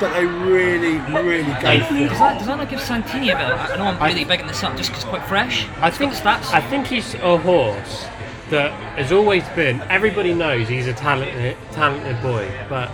that 0.00 0.12
they 0.14 0.26
really, 0.26 0.98
really 1.22 1.42
go 1.60 1.84
for 1.84 1.94
Does 1.94 2.18
that, 2.18 2.38
does 2.38 2.46
that 2.46 2.56
not 2.58 2.68
give 2.68 2.80
Santini 2.80 3.30
a 3.30 3.36
bit? 3.36 3.46
of- 3.46 3.70
I 3.70 3.76
know 3.76 3.84
I'm 3.84 4.02
I- 4.02 4.08
really 4.08 4.24
bigging 4.24 4.46
this 4.46 4.62
up 4.62 4.76
just 4.76 4.90
because 4.90 5.02
it's 5.04 5.10
quite 5.10 5.24
fresh. 5.26 5.66
I 5.80 5.90
think 5.90 6.12
got 6.12 6.22
the 6.22 6.28
stats. 6.30 6.54
I 6.54 6.60
think 6.60 6.86
he's 6.86 7.14
a 7.14 7.36
horse 7.38 8.06
that 8.50 8.70
has 8.98 9.12
always 9.12 9.42
been. 9.50 9.80
Everybody 9.90 10.34
knows 10.34 10.68
he's 10.68 10.86
a 10.86 10.92
talented, 10.92 11.56
talented 11.72 12.20
boy, 12.22 12.48
but 12.68 12.90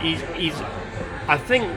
he's 0.00 0.20
he's. 0.34 0.54
I 1.28 1.36
think 1.38 1.70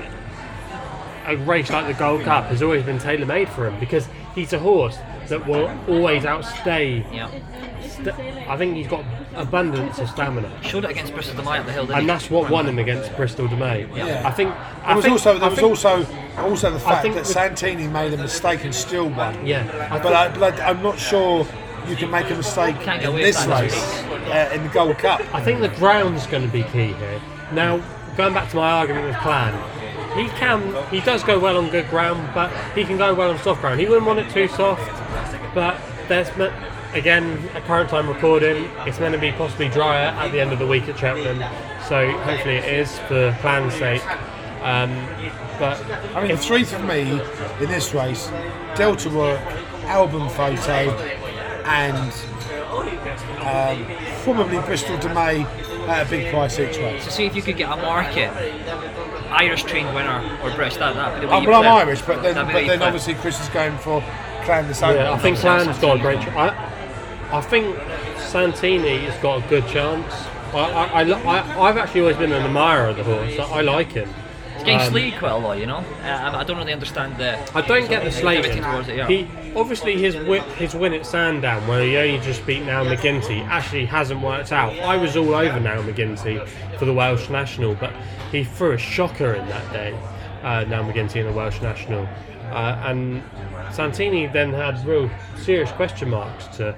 a 1.25 1.35
race 1.37 1.69
like 1.69 1.87
the 1.87 1.93
Gold 1.93 2.23
Cup 2.23 2.45
has 2.45 2.61
always 2.61 2.83
been 2.83 2.97
tailor 2.99 3.25
made 3.25 3.49
for 3.49 3.67
him 3.67 3.79
because 3.79 4.07
he's 4.35 4.51
a 4.53 4.59
horse 4.59 4.97
that 5.29 5.45
will 5.47 5.69
always 5.87 6.25
outstay. 6.25 7.05
Yeah. 7.13 7.29
St- 7.81 8.09
I 8.49 8.57
think 8.57 8.75
he's 8.75 8.87
got 8.87 9.03
abundance 9.35 9.99
of 9.99 10.09
stamina. 10.09 10.51
Showed 10.63 10.85
it 10.85 10.91
against 10.91 11.13
Bristol 11.13 11.35
De 11.37 11.43
Mai 11.43 11.57
at 11.57 11.65
the 11.65 11.71
Hill, 11.71 11.85
didn't 11.85 11.99
And 11.99 12.09
that's 12.09 12.29
what 12.29 12.49
won 12.49 12.67
him 12.67 12.79
against 12.79 13.15
Bristol 13.15 13.47
De 13.47 13.55
Mai. 13.55 13.87
Yeah. 13.95 14.21
I 14.25 14.31
think. 14.31 14.49
There 14.53 14.59
I 14.83 14.95
was 14.95 15.03
think, 15.05 15.11
also 15.13 15.33
there 15.33 15.43
I 15.43 15.47
was 15.49 15.55
think- 15.59 15.69
also 15.69 16.07
also 16.37 16.71
the 16.71 16.79
fact 16.79 17.03
that 17.13 17.25
Santini 17.25 17.87
made 17.87 18.13
a 18.13 18.17
mistake 18.17 18.63
and 18.63 18.73
still 18.73 19.09
won. 19.09 19.45
Yeah, 19.45 19.87
I 19.91 19.99
But, 19.99 20.13
I, 20.13 20.27
but 20.37 20.59
I, 20.59 20.69
I'm 20.69 20.81
not 20.81 20.97
sure 20.97 21.45
you 21.87 21.95
can 21.95 22.09
make 22.09 22.29
a 22.31 22.35
mistake 22.35 22.75
in 22.87 23.15
this 23.15 23.45
race 23.45 23.75
uh, 23.75 24.51
in 24.53 24.63
the 24.63 24.69
Gold 24.69 24.97
Cup. 24.97 25.21
I 25.33 25.43
think 25.43 25.59
the 25.61 25.69
ground's 25.69 26.25
going 26.27 26.43
to 26.43 26.51
be 26.51 26.63
key 26.63 26.93
here. 26.93 27.21
Now, 27.51 27.77
going 28.17 28.33
back 28.33 28.49
to 28.51 28.55
my 28.55 28.71
argument 28.71 29.05
with 29.07 29.17
Clan, 29.17 29.53
he 30.17 30.27
can, 30.37 30.61
he 30.89 31.01
does 31.01 31.23
go 31.23 31.39
well 31.39 31.57
on 31.57 31.69
good 31.69 31.89
ground, 31.89 32.29
but 32.33 32.51
he 32.73 32.83
can 32.83 32.97
go 32.97 33.13
well 33.13 33.31
on 33.31 33.37
soft 33.39 33.61
ground. 33.61 33.79
He 33.79 33.85
wouldn't 33.85 34.05
want 34.07 34.19
it 34.19 34.29
too 34.31 34.47
soft, 34.47 34.81
but 35.53 35.79
there's 36.07 36.35
me- 36.37 36.49
again 36.93 37.37
at 37.53 37.63
current 37.65 37.89
time 37.89 38.07
recording, 38.07 38.69
it's 38.85 38.99
meant 38.99 39.13
to 39.13 39.19
be 39.21 39.31
possibly 39.31 39.69
drier 39.69 40.07
at 40.09 40.31
the 40.31 40.39
end 40.39 40.51
of 40.53 40.59
the 40.59 40.67
week 40.67 40.87
at 40.87 40.97
Cheltenham, 40.97 41.39
so 41.87 42.11
hopefully 42.19 42.55
it 42.55 42.65
is 42.65 42.97
for 42.99 43.35
Clan's 43.41 43.73
sake. 43.73 44.03
Um, 44.61 44.91
but 45.59 45.83
I 46.15 46.21
mean, 46.21 46.31
the 46.31 46.37
three 46.37 46.63
for 46.63 46.79
me 46.79 47.01
in 47.59 47.69
this 47.69 47.93
race: 47.93 48.29
Delta 48.75 49.09
Work, 49.09 49.41
Al 49.85 50.07
Boum 50.07 50.29
Photo, 50.29 50.91
and 51.65 52.13
um, 53.41 53.85
probably 54.23 54.59
Bristol 54.59 54.97
De 54.99 55.13
Mai 55.13 55.45
at 55.87 56.07
a 56.07 56.09
big 56.09 56.31
price 56.31 56.59
each 56.59 56.77
way. 56.77 56.99
To 56.99 57.11
see 57.11 57.25
if 57.25 57.35
you 57.35 57.41
could 57.41 57.57
get 57.57 57.71
a 57.71 57.75
market 57.75 58.31
Irish 59.31 59.63
trained 59.63 59.93
winner 59.93 60.37
or 60.43 60.51
British, 60.51 60.77
that 60.77 60.95
that'd 60.95 61.19
be 61.19 61.25
the 61.25 61.31
way 61.31 61.37
Oh, 61.37 61.41
you 61.41 61.49
well, 61.49 61.63
I'm. 61.63 61.87
Irish, 61.87 62.01
but 62.03 62.21
then, 62.21 62.35
That'd 62.35 62.49
the 62.49 62.53
but 62.53 62.67
then 62.67 62.81
obviously 62.81 63.15
Chris 63.15 63.41
is 63.41 63.49
going 63.49 63.77
for 63.79 64.01
Clan 64.45 64.67
the 64.67 64.73
same. 64.73 64.95
Yeah, 64.95 65.11
I 65.11 65.17
think 65.17 65.37
Clan's 65.37 65.77
got 65.79 65.97
a 65.97 66.01
great. 66.01 66.21
Ch- 66.21 66.27
I, 66.27 66.69
I 67.33 67.41
think 67.41 67.75
Santini 68.19 68.99
has 68.99 69.21
got 69.21 69.43
a 69.43 69.49
good 69.49 69.67
chance. 69.67 70.13
I, 70.53 70.59
I, 70.59 71.01
I, 71.01 71.11
I, 71.11 71.61
I've 71.69 71.77
actually 71.77 72.01
always 72.01 72.17
been 72.17 72.31
an 72.31 72.43
admirer 72.43 72.89
of 72.89 72.97
the 72.97 73.03
horse. 73.03 73.39
I, 73.39 73.57
I 73.57 73.61
like 73.61 73.91
him. 73.91 74.07
He's 74.53 74.63
getting 74.63 74.79
Um, 74.81 74.91
slayed 74.91 75.17
quite 75.17 75.31
a 75.31 75.37
lot, 75.37 75.57
you 75.57 75.65
know. 75.65 75.77
Uh, 75.77 76.05
I 76.05 76.39
I 76.41 76.43
don't 76.43 76.57
really 76.57 76.73
understand 76.73 77.17
the. 77.17 77.39
I 77.57 77.61
don't 77.61 77.89
get 77.89 78.03
the 78.03 78.11
slating. 78.11 78.61
towards 78.61 78.87
it, 78.87 78.97
yeah. 78.97 79.07
He 79.07 79.27
obviously 79.55 79.99
his 79.99 80.15
win, 80.15 80.43
his 80.57 80.75
win 80.75 80.93
at 80.93 81.07
Sandown, 81.07 81.67
where 81.67 81.81
he 81.83 81.97
only 81.97 82.19
just 82.19 82.45
beat 82.45 82.63
Now 82.63 82.83
McGinty, 82.83 83.45
actually 83.47 83.85
hasn't 83.85 84.21
worked 84.21 84.51
out. 84.51 84.77
I 84.79 84.95
was 84.97 85.17
all 85.17 85.33
over 85.33 85.59
Now 85.59 85.81
McGinty 85.81 86.47
for 86.77 86.85
the 86.85 86.93
Welsh 86.93 87.29
national, 87.29 87.73
but 87.75 87.91
he 88.31 88.43
threw 88.43 88.73
a 88.73 88.77
shocker 88.77 89.33
in 89.33 89.47
that 89.49 89.73
day. 89.73 89.97
Uh, 90.43 90.65
Now 90.65 90.83
McGinty 90.83 91.15
in 91.17 91.25
the 91.25 91.33
Welsh 91.33 91.59
national, 91.61 92.07
uh, 92.51 92.79
and 92.85 93.23
Santini 93.71 94.27
then 94.27 94.53
had 94.53 94.85
real 94.85 95.09
serious 95.37 95.71
question 95.71 96.09
marks 96.11 96.45
to 96.57 96.75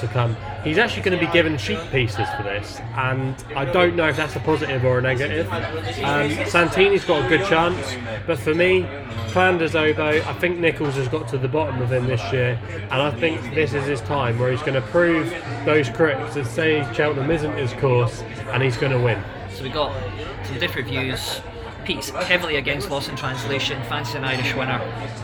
to 0.00 0.06
come. 0.08 0.36
He's 0.62 0.78
actually 0.78 1.02
going 1.02 1.18
to 1.18 1.26
be 1.26 1.32
given 1.32 1.56
sheet 1.58 1.78
pieces 1.90 2.28
for 2.36 2.42
this, 2.42 2.80
and 2.96 3.34
I 3.54 3.64
don't 3.64 3.96
know 3.96 4.08
if 4.08 4.16
that's 4.16 4.36
a 4.36 4.40
positive 4.40 4.84
or 4.84 4.98
a 4.98 5.02
negative. 5.02 5.50
Um, 5.52 6.30
Santini's 6.46 7.04
got 7.04 7.24
a 7.24 7.28
good 7.28 7.46
chance, 7.46 7.96
but 8.26 8.38
for 8.38 8.54
me, 8.54 8.86
Clan 9.28 9.58
Des 9.58 9.76
Obeaux, 9.76 10.22
I 10.26 10.32
think 10.34 10.58
Nicholls 10.58 10.94
has 10.94 11.08
got 11.08 11.28
to 11.28 11.38
the 11.38 11.48
bottom 11.48 11.80
of 11.80 11.92
him 11.92 12.06
this 12.06 12.22
year, 12.32 12.58
and 12.90 12.94
I 12.94 13.10
think 13.10 13.54
this 13.54 13.74
is 13.74 13.84
his 13.86 14.00
time 14.02 14.38
where 14.38 14.50
he's 14.50 14.62
going 14.62 14.74
to 14.74 14.88
prove 14.88 15.30
those 15.64 15.88
critics 15.88 16.34
that 16.34 16.46
say 16.46 16.86
Cheltenham 16.92 17.30
isn't 17.30 17.56
his 17.56 17.72
course, 17.74 18.22
and 18.52 18.62
he's 18.62 18.76
going 18.76 18.92
to 18.92 19.00
win. 19.00 19.22
So 19.54 19.62
we 19.62 19.70
got 19.70 19.94
some 20.44 20.58
different 20.58 20.88
views. 20.88 21.40
Pete's 21.84 22.10
heavily 22.10 22.56
against 22.56 22.90
Lost 22.90 23.08
in 23.08 23.16
Translation, 23.16 23.80
fancy 23.84 24.18
an 24.18 24.24
Irish 24.24 24.54
winner. 24.54 24.80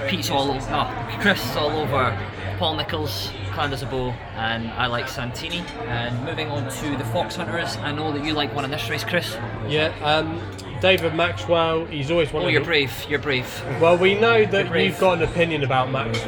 Pete's 0.06 0.30
all 0.30 0.50
over, 0.50 0.70
no, 0.70 1.18
Chris 1.20 1.44
is 1.50 1.56
all 1.56 1.70
over 1.70 2.16
Paul 2.58 2.76
Nicholls, 2.76 3.30
Clanders 3.52 3.82
Abo, 3.82 4.14
and 4.36 4.70
I 4.72 4.86
like 4.86 5.08
Santini. 5.08 5.62
And 5.86 6.24
moving 6.24 6.48
on 6.48 6.70
to 6.70 6.96
the 6.96 7.04
Fox 7.06 7.36
Hunters, 7.36 7.76
I 7.78 7.92
know 7.92 8.12
that 8.12 8.24
you 8.24 8.32
like 8.34 8.54
one 8.54 8.64
in 8.64 8.70
this 8.70 8.88
race, 8.88 9.04
Chris. 9.04 9.36
Yeah, 9.68 9.92
um, 10.02 10.40
David 10.80 11.14
Maxwell, 11.14 11.84
he's 11.86 12.10
always 12.10 12.32
one 12.32 12.42
Oh, 12.42 12.46
of 12.46 12.52
you're 12.52 12.60
the- 12.60 12.66
brave, 12.66 13.06
you're 13.08 13.18
brave. 13.18 13.62
Well, 13.80 13.96
we 13.96 14.14
know 14.18 14.44
that 14.44 14.74
you've 14.78 14.98
got 14.98 15.18
an 15.18 15.24
opinion 15.24 15.62
about 15.64 15.90
Max. 15.90 16.18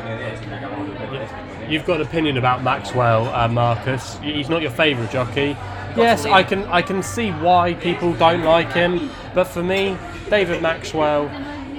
You've 1.69 1.87
got 1.87 2.01
an 2.01 2.07
opinion 2.07 2.37
about 2.37 2.63
Maxwell, 2.63 3.29
uh, 3.35 3.49
Marcus. 3.49 4.19
He's 4.23 4.49
not 4.51 4.61
your 4.63 4.71
favourite 4.71 5.11
jockey. 5.11 5.57
Yes, 5.97 6.27
I 6.27 6.43
can 6.43 6.65
I 6.65 6.83
can 6.83 7.03
see 7.03 7.31
why 7.31 7.75
people 7.75 8.13
don't 8.15 8.43
like 8.43 8.73
him, 8.73 9.11
but 9.33 9.45
for 9.45 9.63
me, 9.63 9.97
David 10.29 10.61
Maxwell, 10.61 11.31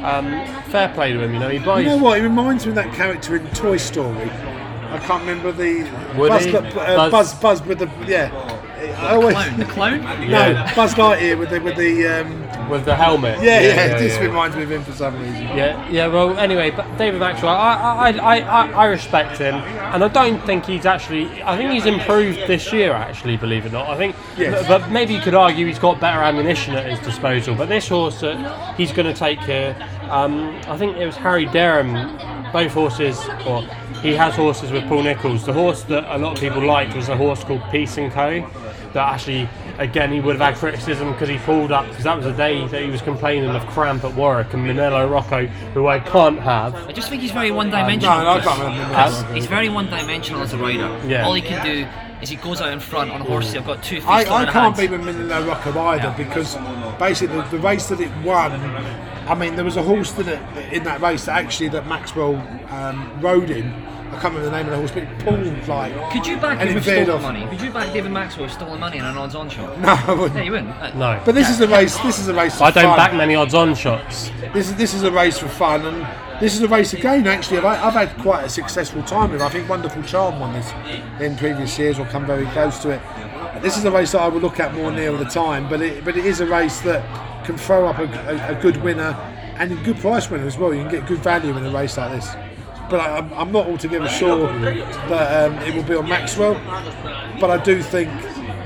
um, 0.06 0.26
fair 0.66 0.90
play 0.94 1.14
to 1.14 1.20
him. 1.22 1.34
You 1.34 1.40
know, 1.40 1.50
he 1.50 1.60
buys. 1.60 1.84
You 1.84 1.92
know 1.92 1.98
what? 1.98 2.18
He 2.18 2.24
reminds 2.24 2.66
me 2.66 2.70
of 2.70 2.76
that 2.76 2.94
character 2.94 3.36
in 3.36 3.48
Toy 3.50 3.78
Story. 3.78 4.30
I 4.30 5.00
can't 5.00 5.22
remember 5.22 5.52
the 5.52 5.84
Woody? 6.18 6.52
Buzz, 6.52 6.54
uh, 6.54 6.62
Buzz- 6.96 7.12
Buzz, 7.12 7.34
Buzz 7.36 7.62
with 7.64 7.80
the 7.80 7.90
yeah. 8.08 8.32
I 9.00 9.16
always, 9.16 9.34
Clown, 9.34 9.58
the 9.60 9.66
clown? 9.66 10.02
no, 10.02 10.26
Yeah. 10.28 10.76
Buzz 10.76 10.94
Lightyear 10.96 11.38
with 11.40 11.50
the 11.50 11.60
with 11.60 11.76
the 11.76 12.08
um, 12.08 12.45
with 12.70 12.86
the 12.86 12.96
helmet. 12.96 13.42
yeah, 13.42 13.62
yeah, 13.62 13.98
This 13.98 14.16
yeah. 14.16 14.22
reminds 14.26 14.56
me 14.56 14.64
of 14.64 14.72
him 14.72 14.84
for 14.84 14.92
some 14.92 15.20
reason. 15.20 15.44
Yeah, 15.58 15.90
yeah. 15.90 16.08
Well, 16.08 16.38
anyway, 16.38 16.72
but 16.72 16.86
David 16.98 17.20
Maxwell, 17.20 17.56
I, 17.56 17.74
I, 17.74 18.10
I, 18.12 18.40
I, 18.40 18.72
I 18.72 18.86
respect 18.86 19.38
him, 19.38 19.56
and 19.56 20.04
I 20.04 20.08
don't 20.08 20.42
think 20.46 20.66
he's 20.66 20.86
actually. 20.86 21.42
I 21.44 21.58
think 21.58 21.72
he's 21.72 21.86
improved 21.86 22.40
this 22.48 22.72
year, 22.74 22.94
actually. 22.94 23.38
Believe 23.38 23.66
it 23.66 23.70
or 23.70 23.74
not, 23.74 23.88
I 23.90 23.98
think. 23.98 24.16
Yes. 24.38 24.68
But 24.68 24.90
maybe 24.92 25.14
you 25.14 25.22
could 25.22 25.36
argue 25.36 25.66
he's 25.66 25.80
got 25.80 26.00
better 26.00 26.22
ammunition 26.22 26.76
at 26.76 26.90
his 26.90 27.00
disposal. 27.00 27.56
But 27.56 27.70
this 27.70 27.88
horse 27.88 28.20
that 28.22 28.76
he's 28.76 28.92
going 28.92 29.12
to 29.12 29.18
take 29.18 29.40
here, 29.42 29.76
um, 30.10 30.56
I 30.68 30.78
think 30.78 30.98
it 30.98 31.06
was 31.06 31.16
Harry 31.16 31.46
Derham. 31.46 31.94
Both 32.54 32.72
horses, 32.72 33.20
or 33.46 33.68
he 34.06 34.14
has 34.14 34.36
horses 34.36 34.72
with 34.72 34.88
Paul 34.88 35.04
Nicholls. 35.04 35.46
The 35.46 35.54
horse 35.54 35.84
that 35.84 36.04
a 36.16 36.18
lot 36.20 36.34
of 36.34 36.40
people 36.40 36.64
liked 36.64 36.96
was 36.96 37.10
a 37.10 37.18
horse 37.18 37.44
called 37.44 37.64
Peace 37.72 37.98
and 37.98 38.12
Co. 38.12 38.48
That 38.94 39.14
actually, 39.14 39.50
again, 39.78 40.12
he 40.12 40.22
would 40.22 40.38
have 40.40 40.54
had 40.54 40.60
criticism 40.60 41.12
because 41.12 41.28
he 41.28 41.38
pulled 41.40 41.72
up 41.72 41.88
because 41.88 42.04
that 42.04 42.16
was 42.16 42.26
the 42.26 42.32
day 42.32 42.66
that 42.68 42.82
he 42.82 42.90
was 42.90 43.02
complaining 43.02 43.50
of 43.50 43.66
cramp 43.68 44.04
at 44.04 44.14
Warwick 44.14 44.54
and 44.54 44.66
Minella 44.66 45.10
Rocco, 45.10 45.48
who 45.74 45.88
I 45.88 46.00
can't 46.00 46.40
have. 46.40 46.76
I 46.88 46.92
just 46.92 47.10
think 47.10 47.22
he's 47.22 47.32
very 47.32 47.52
one-dimensional. 47.52 48.18
No, 48.20 48.24
no, 48.24 48.30
I 48.30 48.40
can't 48.42 48.60
remember. 48.60 49.34
He's 49.34 49.48
very 49.48 49.70
one-dimensional 49.70 50.44
as 50.44 50.54
a 50.54 50.58
rider. 50.58 51.02
Yeah. 51.08 51.26
All 51.26 51.34
he 51.34 51.42
can 51.42 51.66
do 51.66 51.88
is 52.22 52.30
he 52.30 52.38
goes 52.38 52.62
out 52.62 52.72
in 52.72 52.80
front 52.80 53.12
on 53.12 53.22
a 53.22 53.24
horse. 53.26 53.54
I've 53.54 53.66
got 53.66 53.84
two 53.84 53.98
feet 53.98 54.08
I, 54.08 54.22
I 54.22 54.46
can't 54.46 54.78
hands. 54.78 54.80
beat 54.80 54.92
Minella 54.92 55.46
Rocco 55.46 55.78
either 55.78 56.14
because 56.16 56.56
basically 56.98 57.36
the, 57.38 57.44
the 57.50 57.60
race 57.60 57.88
that 57.88 58.00
it 58.00 58.12
won. 58.24 58.54
I 59.28 59.34
mean, 59.34 59.56
there 59.56 59.66
was 59.66 59.76
a 59.76 59.84
horse 59.84 60.12
that 60.14 60.28
it, 60.28 60.74
in 60.74 60.84
that 60.84 61.02
race 61.02 61.26
that 61.26 61.44
actually 61.44 61.70
that 61.70 61.88
Maxwell 61.88 62.36
um, 62.70 63.20
rode 63.20 63.50
in. 63.50 63.74
I 64.08 64.20
can't 64.20 64.36
remember 64.36 64.46
the 64.46 64.52
name 64.52 64.66
of 64.68 64.72
the 64.72 64.78
horse, 64.78 64.92
but 64.92 65.04
it 65.04 65.20
pulled 65.20 65.68
like. 65.68 66.12
Could 66.12 66.26
you 66.28 66.38
back 66.38 66.60
and 66.60 66.70
him 66.70 66.70
it 66.70 66.76
with 66.76 66.86
veered 66.86 67.06
stolen 67.08 67.26
off. 67.26 67.34
money? 67.34 67.48
Could 67.48 67.62
you 67.62 67.72
back 67.72 67.92
David 67.94 68.12
Maxwell 68.12 68.46
with 68.46 68.54
stolen 68.54 68.80
money 68.80 68.98
and 69.00 69.08
an 69.08 69.18
odds-on 69.18 69.50
shot? 69.50 69.78
No, 69.86 69.90
I 69.90 70.14
wouldn't. 70.14 70.36
Yeah, 70.36 70.44
you 70.44 70.52
wouldn't. 70.52 70.70
Uh, 70.72 70.94
No. 70.96 71.22
But 71.26 71.36
this 71.36 71.50
is 71.50 71.60
a 71.62 71.68
race. 71.68 71.98
This 72.00 72.20
is 72.20 72.28
a 72.28 72.34
race. 72.34 72.60
I 72.62 72.72
for 72.72 72.80
don't 72.82 72.90
fun. 72.92 72.98
back 72.98 73.14
many 73.14 73.36
odds-on 73.36 73.76
shots. 73.76 74.32
This 74.54 74.70
is 74.70 74.76
this 74.76 74.94
is 74.94 75.04
a 75.04 75.12
race 75.12 75.38
for 75.38 75.48
fun, 75.48 75.86
and 75.86 76.42
this 76.42 76.54
is 76.56 76.62
a 76.62 76.68
race 76.68 76.94
again. 76.94 77.28
Actually, 77.28 77.58
I've, 77.60 77.66
I've 77.66 77.94
had 77.94 78.18
quite 78.22 78.46
a 78.46 78.50
successful 78.50 79.04
time 79.04 79.32
with. 79.32 79.42
it. 79.42 79.46
I 79.46 79.50
think 79.50 79.68
Wonderful 79.68 80.04
Charm 80.04 80.40
won 80.40 80.54
this 80.54 80.72
in 81.20 81.36
previous 81.36 81.78
years, 81.78 82.00
or 82.00 82.06
come 82.06 82.26
very 82.26 82.46
close 82.48 82.80
to 82.84 82.92
it. 82.92 83.02
This 83.62 83.78
is 83.78 83.86
a 83.86 83.92
race 83.92 84.12
that 84.14 84.22
I 84.22 84.28
would 84.28 84.44
look 84.44 84.60
at 84.60 84.74
more 84.74 84.92
near 84.92 85.12
the 85.14 85.26
time, 85.26 85.68
but 85.70 85.82
it 85.82 86.06
but 86.06 86.16
it 86.18 86.26
is 86.26 86.40
a 86.42 86.46
race 86.46 86.80
that 86.82 87.04
can 87.46 87.58
throw 87.58 87.88
up 87.88 88.00
a, 88.00 88.04
a, 88.54 88.58
a 88.58 88.62
good 88.62 88.78
winner 88.84 89.14
and 89.58 89.72
a 89.72 89.76
good 89.84 89.98
price 89.98 90.30
winner 90.30 90.46
as 90.46 90.58
well. 90.58 90.74
You 90.74 90.82
can 90.82 90.92
get 90.92 91.06
good 91.08 91.20
value 91.20 91.56
in 91.56 91.66
a 91.66 91.70
race 91.72 91.98
like 91.98 92.12
this. 92.12 92.28
But 92.90 93.00
I, 93.00 93.18
I'm, 93.18 93.34
I'm 93.34 93.52
not 93.52 93.68
altogether 93.68 94.08
sure 94.08 94.48
that 94.60 95.52
um, 95.52 95.58
it 95.60 95.74
will 95.76 95.84
be 95.84 95.96
on 95.96 96.08
Maxwell. 96.08 96.54
But 97.40 97.50
I 97.50 97.64
do 97.64 97.82
think. 97.82 98.10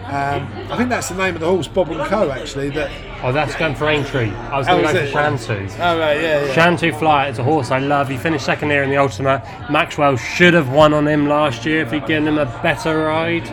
Um, 0.09 0.47
I 0.71 0.75
think 0.75 0.89
that's 0.89 1.09
the 1.09 1.15
name 1.15 1.35
of 1.35 1.41
the 1.41 1.47
horse, 1.47 1.67
Bob 1.67 1.91
and 1.91 1.99
Co. 2.07 2.31
Actually, 2.31 2.71
that 2.71 2.89
Oh, 3.21 3.31
that's 3.31 3.55
going 3.55 3.75
for 3.75 3.87
Aintree. 3.87 4.31
I 4.31 4.57
was 4.57 4.67
Oh, 4.67 4.81
going 4.81 4.87
to 4.87 4.93
go 4.93 5.05
for 5.05 5.11
Shantou. 5.17 5.69
Oh 5.79 5.99
right, 5.99 6.19
yeah, 6.19 6.45
yeah. 6.45 6.53
Shantou 6.55 6.97
Fly, 6.97 7.27
it's 7.27 7.37
a 7.37 7.43
horse 7.43 7.69
I 7.69 7.77
love. 7.77 8.07
He 8.09 8.17
finished 8.17 8.43
second 8.45 8.71
here 8.71 8.81
in 8.81 8.89
the 8.89 8.97
Ultima. 8.97 9.43
Maxwell 9.69 10.15
should 10.17 10.55
have 10.55 10.69
won 10.71 10.93
on 10.95 11.07
him 11.07 11.27
last 11.27 11.63
year 11.65 11.81
if 11.81 11.91
he'd 11.91 12.07
given 12.07 12.27
him 12.27 12.37
a 12.39 12.45
better 12.63 12.97
ride. 13.05 13.45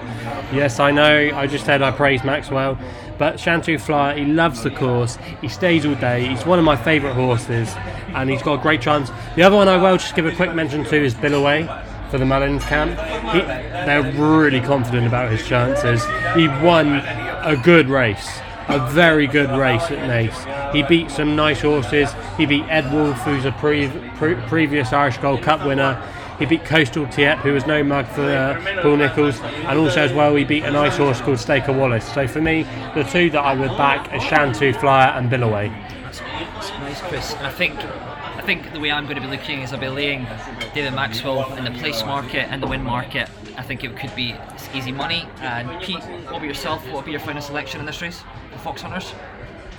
Yes, 0.50 0.80
I 0.80 0.92
know. 0.92 1.30
I 1.34 1.46
just 1.46 1.66
said 1.66 1.82
I 1.82 1.90
praised 1.90 2.24
Maxwell. 2.24 2.78
But 3.18 3.36
Shantou 3.36 3.80
Flyer, 3.80 4.18
he 4.18 4.24
loves 4.26 4.62
the 4.62 4.70
course. 4.70 5.16
He 5.40 5.48
stays 5.48 5.86
all 5.86 5.94
day. 5.94 6.26
He's 6.26 6.44
one 6.44 6.58
of 6.58 6.64
my 6.64 6.76
favourite 6.76 7.14
horses, 7.14 7.74
and 8.08 8.28
he's 8.28 8.42
got 8.42 8.58
a 8.58 8.62
great 8.62 8.80
chance. 8.80 9.10
The 9.36 9.42
other 9.42 9.56
one 9.56 9.68
I 9.68 9.76
will 9.76 9.96
just 9.96 10.14
give 10.14 10.26
a 10.26 10.34
quick 10.34 10.54
mention 10.54 10.84
to 10.84 10.96
is 10.96 11.14
Billaway 11.14 11.66
for 12.10 12.18
the 12.18 12.24
Mullins 12.24 12.64
camp. 12.64 12.90
He, 13.32 13.40
they're 13.40 14.12
really 14.12 14.60
confident 14.60 15.06
about 15.06 15.30
his 15.30 15.46
chances. 15.46 16.04
He 16.34 16.48
won 16.48 16.96
a 17.44 17.60
good 17.62 17.88
race 17.88 18.40
a 18.68 18.90
very 18.90 19.26
good 19.26 19.50
race 19.50 19.84
at 19.90 19.98
Naas. 20.10 20.72
He 20.72 20.82
beat 20.82 21.10
some 21.10 21.36
nice 21.36 21.60
horses. 21.60 22.12
He 22.36 22.46
beat 22.46 22.64
Edwulf, 22.64 23.14
who's 23.18 23.44
a 23.44 23.52
pre- 23.52 23.88
pre- 24.16 24.34
previous 24.48 24.92
Irish 24.92 25.18
Gold 25.18 25.42
Cup 25.42 25.64
winner. 25.64 26.02
He 26.38 26.44
beat 26.46 26.64
Coastal 26.64 27.06
Tiep, 27.06 27.38
who 27.38 27.52
was 27.54 27.66
no 27.66 27.82
mug 27.82 28.06
for 28.08 28.22
uh, 28.22 28.80
Paul 28.82 28.96
Nicholls, 28.96 29.40
and 29.40 29.78
also 29.78 30.00
as 30.02 30.12
well 30.12 30.34
he 30.34 30.44
beat 30.44 30.64
a 30.64 30.70
nice 30.70 30.96
horse 30.98 31.20
called 31.20 31.38
Staker 31.38 31.72
Wallace. 31.72 32.04
So 32.12 32.28
for 32.28 32.42
me, 32.42 32.64
the 32.94 33.04
two 33.04 33.30
that 33.30 33.40
I 33.40 33.54
would 33.54 33.74
back 33.78 34.12
are 34.12 34.18
Shantou 34.18 34.78
Flyer 34.78 35.08
and 35.12 35.30
Billaway. 35.30 35.72
It's 36.08 36.20
nice, 36.20 37.00
Chris. 37.02 37.34
And 37.34 37.46
I 37.46 37.50
think 37.50 37.74
I 37.82 38.42
think 38.42 38.72
the 38.72 38.80
way 38.80 38.90
I'm 38.92 39.04
going 39.04 39.16
to 39.16 39.22
be 39.22 39.26
looking 39.28 39.62
is 39.62 39.72
I'll 39.72 39.80
be 39.80 39.88
laying 39.88 40.26
David 40.74 40.92
Maxwell 40.94 41.52
in 41.56 41.64
the 41.64 41.70
place 41.72 42.04
market 42.04 42.46
and 42.50 42.62
the 42.62 42.66
win 42.66 42.84
market. 42.84 43.28
I 43.56 43.62
think 43.62 43.82
it 43.82 43.96
could 43.96 44.14
be 44.14 44.34
easy 44.74 44.92
money. 44.92 45.26
And 45.40 45.80
Pete, 45.82 46.02
what 46.04 46.36
about 46.36 46.42
yourself? 46.42 46.84
What 46.86 46.96
would 46.96 47.04
be 47.06 47.10
your 47.12 47.20
final 47.20 47.40
selection 47.42 47.80
in 47.80 47.86
this 47.86 48.00
race? 48.02 48.22
The 48.52 48.58
Fox 48.58 48.82
Hunters? 48.82 49.12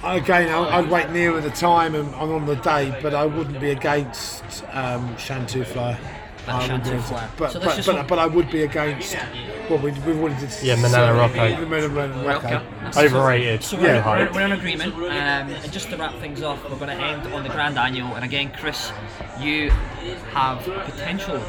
Again, 0.03 0.49
I- 0.49 0.79
I'd 0.79 0.89
wait 0.89 1.09
nearer 1.11 1.39
the 1.39 1.49
time 1.51 1.95
and, 1.95 2.07
and 2.15 2.31
on 2.31 2.45
the 2.45 2.55
day, 2.55 2.97
but 3.01 3.13
I 3.13 3.25
wouldn't 3.25 3.59
be 3.59 3.69
against 3.71 4.43
um, 4.73 5.15
Shantou 5.15 5.65
Flyer. 5.65 5.97
But 6.47 6.55
I 6.55 6.73
would 6.73 6.83
be- 6.83 6.89
Shantou 6.89 7.37
But, 7.37 7.51
So 7.51 7.59
let's 7.59 7.85
but, 7.85 7.95
but, 7.95 8.07
but 8.07 8.19
I 8.19 8.25
would 8.25 8.49
be 8.49 8.63
against. 8.63 9.17
Well, 9.69 9.79
we, 9.79 9.91
we've 9.91 10.17
already 10.17 10.39
did. 10.39 10.49
Yeah, 10.63 10.77
Minella 10.77 11.17
Rocco. 11.17 11.35
The 11.35 11.65
Minella 11.65 12.25
Rocco. 12.25 12.63
Okay. 12.87 13.05
Overrated. 13.05 13.63
So 13.63 13.75
really 13.75 13.89
we're, 13.89 14.01
high. 14.01 14.23
we're, 14.23 14.31
we're 14.31 14.45
in 14.45 14.51
agreement. 14.53 14.95
Um, 14.95 15.03
and 15.11 15.73
just 15.73 15.89
to 15.89 15.97
wrap 15.97 16.15
things 16.19 16.41
off, 16.41 16.63
we're 16.63 16.77
going 16.77 16.97
to 16.97 17.03
end 17.03 17.27
on 17.33 17.43
the 17.43 17.49
Grand 17.49 17.77
Annual. 17.77 18.15
And 18.15 18.23
again, 18.23 18.53
Chris, 18.57 18.93
you 19.41 19.71
have 20.31 20.63
potential 20.85 21.43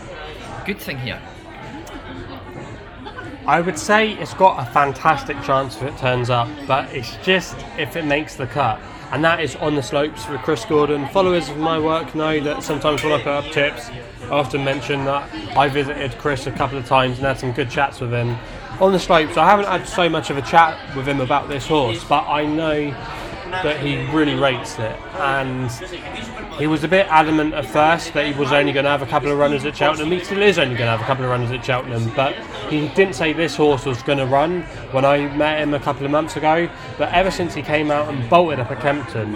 good 0.66 0.80
thing 0.80 0.98
here. 0.98 1.22
I 3.46 3.60
would 3.60 3.78
say 3.78 4.12
it's 4.14 4.34
got 4.34 4.60
a 4.60 4.70
fantastic 4.72 5.40
chance 5.42 5.76
if 5.76 5.84
it 5.84 5.96
turns 5.96 6.28
up, 6.28 6.48
but 6.66 6.92
it's 6.92 7.16
just 7.18 7.56
if 7.78 7.94
it 7.94 8.04
makes 8.04 8.34
the 8.34 8.46
cut. 8.48 8.80
And 9.10 9.24
that 9.24 9.40
is 9.40 9.56
on 9.56 9.74
the 9.74 9.82
slopes 9.82 10.28
with 10.28 10.42
Chris 10.42 10.64
Gordon. 10.66 11.08
Followers 11.08 11.48
of 11.48 11.56
my 11.56 11.78
work 11.78 12.14
know 12.14 12.40
that 12.40 12.62
sometimes 12.62 13.02
when 13.02 13.12
I 13.12 13.18
put 13.18 13.28
up 13.28 13.44
tips, 13.46 13.88
I 14.22 14.28
often 14.30 14.62
mention 14.62 15.04
that 15.06 15.32
I 15.56 15.68
visited 15.68 16.12
Chris 16.18 16.46
a 16.46 16.52
couple 16.52 16.76
of 16.76 16.86
times 16.86 17.16
and 17.16 17.26
had 17.26 17.38
some 17.38 17.52
good 17.52 17.70
chats 17.70 18.00
with 18.00 18.12
him. 18.12 18.36
On 18.80 18.92
the 18.92 18.98
slopes, 18.98 19.38
I 19.38 19.48
haven't 19.48 19.66
had 19.66 19.88
so 19.88 20.08
much 20.08 20.28
of 20.28 20.36
a 20.36 20.42
chat 20.42 20.94
with 20.94 21.08
him 21.08 21.20
about 21.20 21.48
this 21.48 21.66
horse, 21.66 22.04
but 22.04 22.28
I 22.28 22.44
know 22.44 22.94
that 23.50 23.80
he 23.80 23.96
really 24.12 24.34
rates 24.34 24.78
it. 24.78 24.96
And 25.16 25.70
he 26.58 26.66
was 26.66 26.84
a 26.84 26.88
bit 26.88 27.06
adamant 27.08 27.54
at 27.54 27.66
first 27.66 28.12
that 28.14 28.26
he 28.26 28.32
was 28.38 28.52
only 28.52 28.72
going 28.72 28.84
to 28.84 28.90
have 28.90 29.02
a 29.02 29.06
couple 29.06 29.30
of 29.30 29.38
runners 29.38 29.64
at 29.64 29.76
Cheltenham. 29.76 30.10
He 30.10 30.20
still 30.24 30.42
is 30.42 30.58
only 30.58 30.74
going 30.76 30.86
to 30.86 30.90
have 30.96 31.00
a 31.00 31.04
couple 31.04 31.24
of 31.24 31.30
runners 31.30 31.50
at 31.50 31.64
Cheltenham, 31.64 32.12
but 32.14 32.34
he 32.70 32.88
didn't 32.88 33.14
say 33.14 33.32
this 33.32 33.56
horse 33.56 33.84
was 33.84 34.02
going 34.02 34.18
to 34.18 34.26
run 34.26 34.62
when 34.92 35.04
I 35.04 35.34
met 35.36 35.60
him 35.60 35.74
a 35.74 35.80
couple 35.80 36.04
of 36.04 36.10
months 36.10 36.36
ago. 36.36 36.68
But 36.96 37.12
ever 37.12 37.30
since 37.30 37.54
he 37.54 37.62
came 37.62 37.90
out 37.90 38.08
and 38.12 38.28
bolted 38.28 38.60
up 38.60 38.70
at 38.70 38.80
Kempton, 38.80 39.32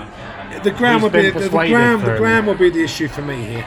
The 0.63 0.71
ground 0.71 1.03
will 1.03 1.11
be 1.11 1.31
the, 1.31 1.41
the 1.41 1.49
ground. 1.49 2.03
The 2.03 2.17
ground 2.19 2.47
will 2.47 2.55
be 2.55 2.71
the 2.71 2.83
issue 2.85 3.09
for 3.09 3.23
me 3.23 3.43
here. 3.45 3.67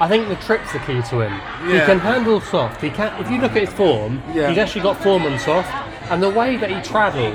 I 0.00 0.08
think 0.08 0.28
the 0.28 0.36
trip's 0.36 0.72
the 0.72 0.80
key 0.80 1.00
to 1.10 1.20
him. 1.20 1.32
He 1.70 1.78
can 1.78 2.00
handle 2.00 2.40
soft. 2.40 2.80
He 2.80 2.90
can. 2.90 3.20
If 3.22 3.30
you 3.30 3.38
look 3.38 3.52
at 3.52 3.68
his 3.68 3.72
form, 3.72 4.20
Yeah. 4.34 4.48
he's 4.48 4.58
actually 4.58 4.80
got 4.80 5.00
form 5.02 5.22
on 5.24 5.38
soft, 5.38 5.70
and 6.10 6.20
the 6.22 6.30
way 6.30 6.56
that 6.56 6.70
he 6.70 6.80
travelled 6.82 7.34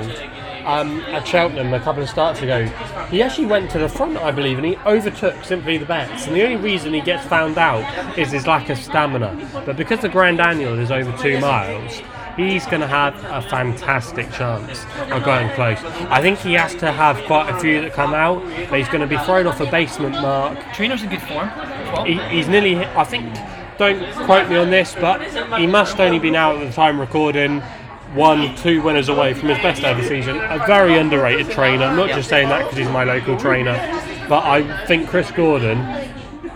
um, 0.68 1.00
at 1.00 1.26
Cheltenham 1.26 1.72
a 1.72 1.80
couple 1.80 2.02
of 2.02 2.10
starts 2.10 2.42
ago, 2.42 2.66
he 3.10 3.22
actually 3.22 3.46
went 3.46 3.70
to 3.70 3.78
the 3.78 3.88
front, 3.88 4.18
I 4.18 4.30
believe, 4.30 4.58
and 4.58 4.66
he 4.66 4.76
overtook 4.84 5.42
Simply 5.42 5.78
The 5.78 5.86
Betts. 5.86 6.26
And 6.26 6.36
the 6.36 6.44
only 6.44 6.56
reason 6.56 6.92
he 6.92 7.00
gets 7.00 7.26
found 7.26 7.56
out 7.56 8.18
is 8.18 8.30
his 8.32 8.46
lack 8.46 8.68
of 8.68 8.76
stamina. 8.76 9.62
But 9.64 9.78
because 9.78 10.00
the 10.00 10.10
Grand 10.10 10.40
Annual 10.40 10.78
is 10.78 10.90
over 10.90 11.16
two 11.16 11.40
miles. 11.40 12.00
He's 12.36 12.66
going 12.66 12.82
to 12.82 12.86
have 12.86 13.16
a 13.24 13.42
fantastic 13.48 14.30
chance 14.30 14.84
of 15.10 15.24
going 15.24 15.50
close. 15.54 15.82
I 16.08 16.22
think 16.22 16.38
he 16.38 16.52
has 16.52 16.72
to 16.76 16.92
have 16.92 17.20
quite 17.26 17.50
a 17.50 17.58
few 17.58 17.80
that 17.80 17.94
come 17.94 18.14
out, 18.14 18.44
but 18.70 18.78
he's 18.78 18.86
going 18.86 19.00
to 19.00 19.08
be 19.08 19.18
thrown 19.24 19.48
off 19.48 19.58
a 19.60 19.68
basement 19.68 20.14
mark 20.14 20.56
Trainer's 20.72 21.02
in 21.02 21.08
good 21.08 21.22
form 21.22 21.48
well. 21.92 22.04
he, 22.04 22.16
he's 22.28 22.46
nearly 22.46 22.76
hit, 22.76 22.86
I 22.96 23.02
think 23.02 23.34
don't 23.76 24.12
quote 24.24 24.48
me 24.48 24.56
on 24.56 24.70
this 24.70 24.94
but 25.00 25.20
he 25.58 25.66
must 25.66 25.98
only 25.98 26.18
be 26.18 26.30
now 26.30 26.56
at 26.56 26.64
the 26.64 26.72
time 26.72 27.00
recording 27.00 27.60
one 28.14 28.54
two 28.56 28.80
winners 28.82 29.08
away 29.08 29.34
from 29.34 29.48
his 29.48 29.58
best 29.58 29.82
ever 29.84 30.02
season 30.02 30.36
a 30.36 30.62
very 30.66 30.96
underrated 30.96 31.50
trainer 31.50 31.84
I'm 31.84 31.96
not 31.96 32.08
just 32.08 32.28
saying 32.28 32.48
that 32.48 32.64
because 32.64 32.78
he's 32.78 32.88
my 32.88 33.04
local 33.04 33.36
trainer 33.36 33.74
but 34.28 34.44
I 34.44 34.86
think 34.86 35.08
Chris 35.08 35.30
Gordon 35.30 35.78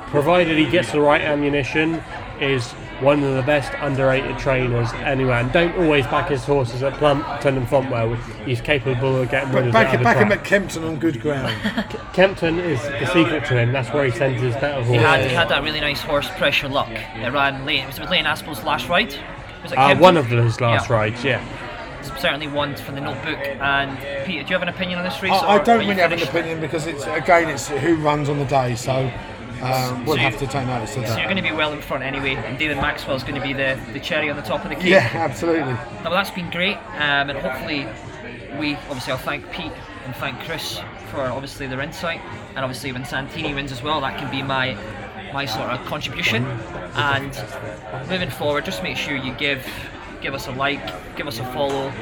provided 0.07 0.57
he 0.57 0.71
gets 0.71 0.93
the 0.93 1.01
right 1.01 1.21
ammunition 1.21 2.03
is 2.41 2.73
one 3.01 3.23
of 3.23 3.35
the 3.35 3.43
best 3.43 3.73
underrated 3.81 4.39
trainers 4.39 4.93
anywhere 4.95 5.41
and 5.41 5.53
don't 5.53 5.75
always 5.77 6.07
back 6.07 6.29
his 6.29 6.45
horses 6.45 6.83
at 6.83 6.95
Plumpton 6.95 7.57
and 7.57 7.67
Fontwell 7.67 8.17
he's 8.47 8.61
capable 8.61 9.17
of 9.17 9.29
getting 9.29 9.49
But 9.51 9.57
winners 9.57 9.73
back, 9.73 9.89
out 9.89 9.95
of 9.95 10.01
the 10.01 10.05
back 10.05 10.17
him 10.19 10.33
at 10.33 10.45
Kempton 10.45 10.85
on 10.85 10.99
good 10.99 11.21
ground. 11.21 11.55
Kempton 12.13 12.59
is 12.59 12.81
the 12.81 13.07
secret 13.07 13.45
to 13.47 13.59
him 13.59 13.73
that's 13.73 13.93
where 13.93 14.05
he 14.05 14.11
sends 14.11 14.41
his 14.41 14.55
better 14.55 14.83
He 14.85 14.97
horses 14.97 15.03
had, 15.03 15.27
he 15.29 15.35
had 15.35 15.49
that 15.49 15.63
really 15.63 15.81
nice 15.81 16.01
horse, 16.01 16.29
Pressure 16.37 16.69
Luck. 16.69 16.91
It 16.91 17.33
ran 17.33 17.67
late. 17.67 17.81
It 17.81 17.87
Was 17.89 17.99
it 17.99 18.09
Leighton 18.09 18.27
Aspell's 18.27 18.63
last 18.63 18.89
ride? 18.89 19.15
Was 19.63 19.73
it 19.73 19.79
uh, 19.79 19.97
one 19.97 20.17
of 20.17 20.27
his 20.27 20.61
last 20.61 20.89
Yeah. 20.89 20.97
rides 20.97 21.25
yeah 21.25 21.59
certainly 22.19 22.49
one 22.49 22.75
from 22.77 22.95
the 22.95 23.01
notebook. 23.01 23.39
And 23.61 23.99
Peter, 24.27 24.43
do 24.43 24.49
you 24.49 24.55
have 24.55 24.63
an 24.63 24.69
opinion 24.69 24.99
on 24.99 25.05
this 25.05 25.23
race? 25.23 25.33
I, 25.33 25.55
I 25.57 25.59
don't 25.59 25.79
are 25.79 25.83
you 25.83 25.91
really 25.91 26.03
have 26.03 26.13
an 26.13 26.23
opinion 26.23 26.61
because 26.61 26.87
it's 26.87 27.05
again 27.05 27.49
it's 27.49 27.69
who 27.69 27.97
runs 27.97 28.29
on 28.29 28.39
the 28.39 28.45
day, 28.45 28.75
so 28.75 29.11
um, 29.63 30.05
we'll 30.05 30.17
So 30.17 30.23
have 30.23 30.39
to 30.39 30.47
take 30.47 30.67
notice 30.67 30.97
of 30.97 31.07
So 31.07 31.17
you're 31.17 31.25
going 31.25 31.37
to 31.37 31.43
be 31.43 31.53
well 31.53 31.73
in 31.73 31.81
front 31.81 32.03
anyway, 32.03 32.35
and 32.35 32.59
David 32.59 32.79
Maxwell's 32.79 33.23
going 33.23 33.37
to 33.37 33.41
be 33.41 33.53
the, 33.53 33.79
the 33.93 34.01
cherry 34.01 34.29
on 34.31 34.37
the 34.37 34.43
top 34.43 34.65
of 34.65 34.71
the 34.71 34.77
cake. 34.77 34.87
Yeah, 34.91 35.09
absolutely. 35.15 35.73
Now, 35.73 36.05
well, 36.05 36.13
that's 36.13 36.31
been 36.31 36.51
great, 36.51 36.77
um, 36.97 37.31
and 37.31 37.39
hopefully, 37.39 37.87
we 38.59 38.75
obviously 38.89 39.13
I'll 39.13 39.19
thank 39.19 39.51
Pete 39.53 39.73
and 40.05 40.15
thank 40.17 40.41
Chris 40.41 40.81
for 41.11 41.21
obviously 41.21 41.67
their 41.67 41.81
insight, 41.81 42.21
and 42.51 42.59
obviously 42.59 42.93
when 42.93 43.05
Santini 43.05 43.55
wins 43.55 43.71
as 43.73 43.83
well, 43.83 44.01
that 44.01 44.19
can 44.19 44.31
be 44.31 44.43
my 44.43 44.77
my 45.33 45.47
sort 45.47 45.71
of 45.71 45.85
contribution. 45.87 46.45
And 46.95 47.33
moving 48.09 48.31
forward, 48.31 48.65
just 48.65 48.83
make 48.83 48.97
sure 48.97 49.17
you 49.17 49.33
give 49.35 49.67
give 50.21 50.35
us 50.35 50.47
a 50.47 50.53
like, 50.53 51.17
give 51.17 51.27
us 51.27 51.41
a 51.41 51.45
follow, 51.53 51.93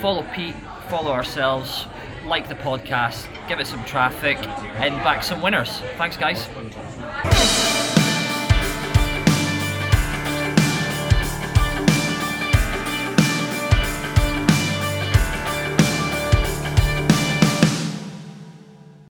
follow 0.00 0.24
Pete, 0.34 0.54
follow 0.88 1.10
ourselves, 1.10 1.86
like 2.26 2.48
the 2.48 2.54
podcast, 2.54 3.26
give 3.48 3.60
it 3.60 3.66
some 3.66 3.84
traffic, 3.84 4.36
and 4.78 4.94
back 5.02 5.24
some 5.24 5.40
winners. 5.40 5.80
Thanks, 5.96 6.16
guys. 6.16 7.61